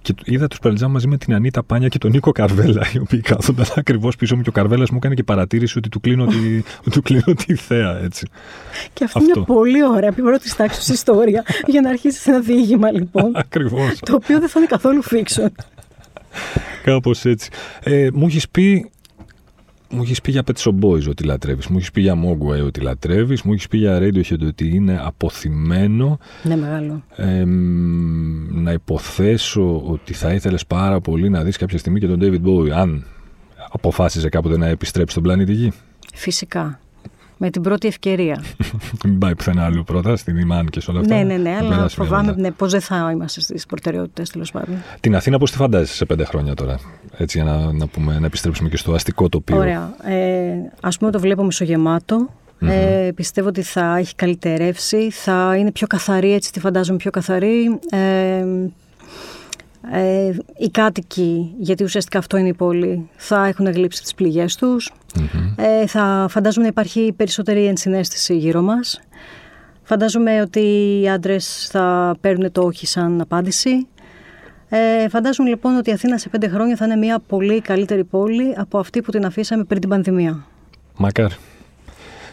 και 0.02 0.14
είδα 0.24 0.48
τους 0.48 0.60
Pearl 0.64 0.88
μαζί 0.90 1.08
με 1.08 1.18
την 1.18 1.34
Ανίτα 1.34 1.64
Πάνια 1.64 1.88
και 1.88 1.98
τον 1.98 2.12
Νίκο 2.12 2.32
Καρβέλα, 2.32 2.88
οι 2.94 3.00
οποίοι 3.00 3.22
κάθονταν 3.22 3.66
ακριβώς 3.76 4.16
πίσω 4.16 4.36
μου 4.36 4.42
και 4.42 4.50
ο 4.50 4.52
Καρβέλας 4.52 4.90
μου 4.90 4.98
έκανε 4.98 5.16
και 5.16 5.24
παρατήρηση 5.24 5.78
ότι 5.78 5.90
του 5.90 6.00
κλείνω 6.00 6.26
τη, 6.26 6.62
του 6.92 7.02
κλείνω 7.02 7.34
τη 7.46 7.56
θέα, 7.56 8.00
έτσι. 8.04 8.28
Και 8.94 9.04
αυτή 9.04 9.20
είναι 9.20 9.32
μια 9.36 9.44
πολύ 9.46 9.84
ωραία 9.84 10.12
πρώτη 10.12 10.56
τάξη 10.56 10.92
ιστορία 10.92 11.44
για 11.66 11.82
να 11.82 11.90
αρχίσεις 11.90 12.28
ένα 12.28 12.40
διήγημα, 12.40 12.92
λοιπόν. 12.92 13.32
Ακριβώς. 13.46 14.00
Το 14.00 14.16
οποίο 14.16 14.40
δεν 14.40 14.50
θα 14.50 14.60
είναι 14.60 14.68
καθόλου 14.68 15.04
fiction. 15.04 15.50
Κάπως 16.84 17.26
έτσι. 17.26 17.50
Ε, 17.84 18.08
μου 18.14 18.26
έχεις 18.26 18.50
πει 18.50 18.92
μου 19.90 20.02
έχεις 20.02 20.22
πει 20.22 20.32
για 20.32 20.44
Pet 20.46 20.62
Shop 20.64 20.86
Boys 20.86 21.10
ότι 21.10 21.24
λατρεύεις. 21.24 21.68
Μου 21.68 21.78
έχεις 21.78 21.92
πει 21.92 22.02
για 22.02 22.16
Mogwai 22.16 22.66
ότι 22.66 22.80
λατρεύεις. 22.80 23.42
Μου 23.42 23.54
έχεις 23.54 23.68
πει 23.68 23.78
για 23.78 24.00
Radiohead 24.02 24.48
ότι 24.48 24.76
είναι 24.76 25.00
αποθυμένο. 25.04 26.20
Ναι, 26.44 26.56
μεγάλο. 26.56 27.04
Ε, 27.16 27.44
να 28.52 28.72
υποθέσω 28.72 29.82
ότι 29.86 30.14
θα 30.14 30.34
ήθελες 30.34 30.66
πάρα 30.66 31.02
πολύ 31.02 31.30
να 31.30 31.44
δεις 31.44 31.58
κάποια 31.58 31.78
στιγμή 31.78 32.00
και 32.00 32.08
τον 32.08 32.20
David 32.22 32.42
Bowie, 32.46 32.70
αν 32.70 33.06
αποφάσιζε 33.72 34.30
κάποτε 34.30 34.58
να 34.58 34.68
επιστρέψει 34.68 35.12
στον 35.12 35.24
πλανήτη 35.24 35.54
Γη. 35.54 35.72
Φυσικά 36.14 36.80
με 37.42 37.50
την 37.50 37.62
πρώτη 37.62 37.88
ευκαιρία. 37.88 38.44
Μην 39.06 39.18
πάει 39.18 39.36
πουθενά 39.36 39.66
άλλο 39.66 39.84
πρώτα, 39.84 40.16
στην 40.16 40.38
Ιμάν 40.38 40.68
και 40.68 40.80
σε 40.80 40.92
όλα 40.92 41.00
αυτά. 41.00 41.16
Ναι, 41.16 41.24
ναι, 41.24 41.38
ναι, 41.38 41.56
αλλά 41.56 41.88
φοβάμαι 41.90 42.34
ναι, 42.38 42.52
πώ 42.52 42.68
δεν 42.68 42.82
θα 42.82 43.10
είμαστε 43.14 43.42
στις 43.42 43.66
προτεραιότητες 43.66 44.30
τέλος 44.30 44.52
πάντων. 44.52 44.76
Την 45.00 45.16
Αθήνα, 45.16 45.38
πώς 45.38 45.52
τη 45.52 45.58
φαντάζεσαι 45.58 45.96
σε 45.96 46.06
πέντε 46.06 46.24
χρόνια 46.24 46.54
τώρα, 46.54 46.80
έτσι 47.18 47.42
για 47.42 47.52
να, 47.52 47.72
να, 47.72 47.88
πούμε, 47.88 48.20
να 48.20 48.26
επιστρέψουμε 48.26 48.70
και 48.70 48.78
στο 48.78 48.94
αστικό 48.94 49.30
τοπίο; 49.30 49.58
Ωραία. 49.58 49.96
Ε, 50.04 50.52
Α 50.82 50.90
πούμε, 51.00 51.12
το 51.12 51.20
βλέπω 51.20 51.44
μισογεμάτο. 51.44 52.30
Mm-hmm. 52.62 52.68
Ε, 52.68 53.12
πιστεύω 53.16 53.48
ότι 53.48 53.62
θα 53.62 53.98
έχει 53.98 54.16
καλυτερεύσει, 54.16 55.12
θα 55.12 55.56
είναι 55.58 55.72
πιο 55.72 55.88
καθαρή, 55.88 56.34
έτσι 56.34 56.52
τη 56.52 56.60
φαντάζομαι 56.60 56.98
πιο 56.98 57.12
καθαρή. 57.12 57.80
Ε, 57.90 58.46
ε, 59.92 60.32
οι 60.58 60.70
κάτοικοι, 60.70 61.56
γιατί 61.60 61.84
ουσιαστικά 61.84 62.18
αυτό 62.18 62.38
είναι 62.38 62.48
η 62.48 62.54
πόλη, 62.54 63.10
θα 63.16 63.46
έχουν 63.46 63.72
γλύψει 63.72 64.02
τις 64.02 64.14
πληγές 64.14 64.56
τους. 64.56 64.92
Ε, 65.56 65.88
θα 65.88 66.28
φαντάζομαι 66.30 66.64
να 66.64 66.70
υπάρχει 66.70 67.14
περισσότερη 67.16 67.66
ενσυναίσθηση 67.66 68.38
γύρω 68.38 68.62
μας. 68.62 69.02
Φαντάζομαι 69.84 70.42
ότι 70.42 70.60
οι 71.02 71.10
άντρες 71.10 71.68
θα 71.72 72.16
παίρνουν 72.22 72.52
το 72.52 72.62
όχι 72.62 72.88
σαν 72.88 73.22
απάντηση. 73.22 73.88
Ε, 74.70 75.10
φαντάζομαι 75.10 75.50
λοιπόν 75.50 75.76
ότι 75.76 75.90
η 75.90 75.94
Αθήνα 75.94 76.18
σε 76.18 76.30
πέντε 76.30 76.48
χρόνια 76.48 76.76
θα 76.76 76.86
είναι 76.86 76.96
μια 76.96 77.20
πολύ 77.28 77.62
καλύτερη 77.62 78.04
πόλη 78.04 78.54
από 78.58 78.78
αυτή 78.78 79.02
που 79.02 79.12
την 79.12 79.26
αφήσαμε 79.26 79.64
πριν 79.64 79.80
την 79.80 79.90
πανδημία. 79.90 80.46
Μακάρι. 80.98 81.36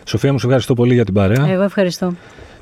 Σοφία 0.04 0.32
μου, 0.32 0.38
σε 0.38 0.46
ευχαριστώ 0.46 0.74
πολύ 0.74 0.94
για 0.94 1.04
την 1.04 1.14
παρέα. 1.14 1.48
Εγώ 1.48 1.62
ευχαριστώ. 1.62 2.14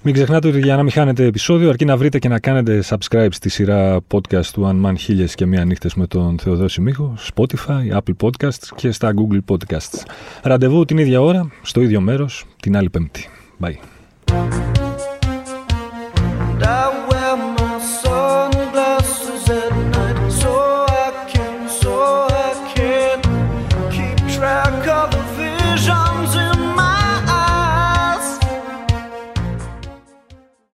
Μην 0.06 0.14
ξεχνάτε 0.14 0.48
ότι 0.48 0.58
για 0.58 0.76
να 0.76 0.82
μην 0.82 0.92
χάνετε 0.92 1.24
επεισόδιο, 1.24 1.68
αρκεί 1.68 1.84
να 1.84 1.96
βρείτε 1.96 2.18
και 2.18 2.28
να 2.28 2.38
κάνετε 2.38 2.82
subscribe 2.88 3.28
στη 3.30 3.48
σειρά 3.48 4.00
podcast 4.10 4.44
του 4.44 4.66
Αν 4.66 4.86
Man 4.86 4.94
Χίλιες 4.98 5.34
και 5.34 5.46
Μία 5.46 5.64
Νύχτες 5.64 5.94
με 5.94 6.06
τον 6.06 6.38
Θεοδόση 6.38 6.80
Μίχο, 6.80 7.14
Spotify, 7.34 7.96
Apple 7.96 8.14
Podcasts 8.22 8.68
και 8.76 8.90
στα 8.90 9.12
Google 9.14 9.54
Podcasts. 9.54 10.02
Ραντεβού 10.42 10.84
την 10.84 10.98
ίδια 10.98 11.20
ώρα, 11.20 11.50
στο 11.62 11.80
ίδιο 11.80 12.00
μέρος, 12.00 12.44
την 12.62 12.76
άλλη 12.76 12.90
Πέμπτη. 12.90 13.28
Bye. 13.60 14.83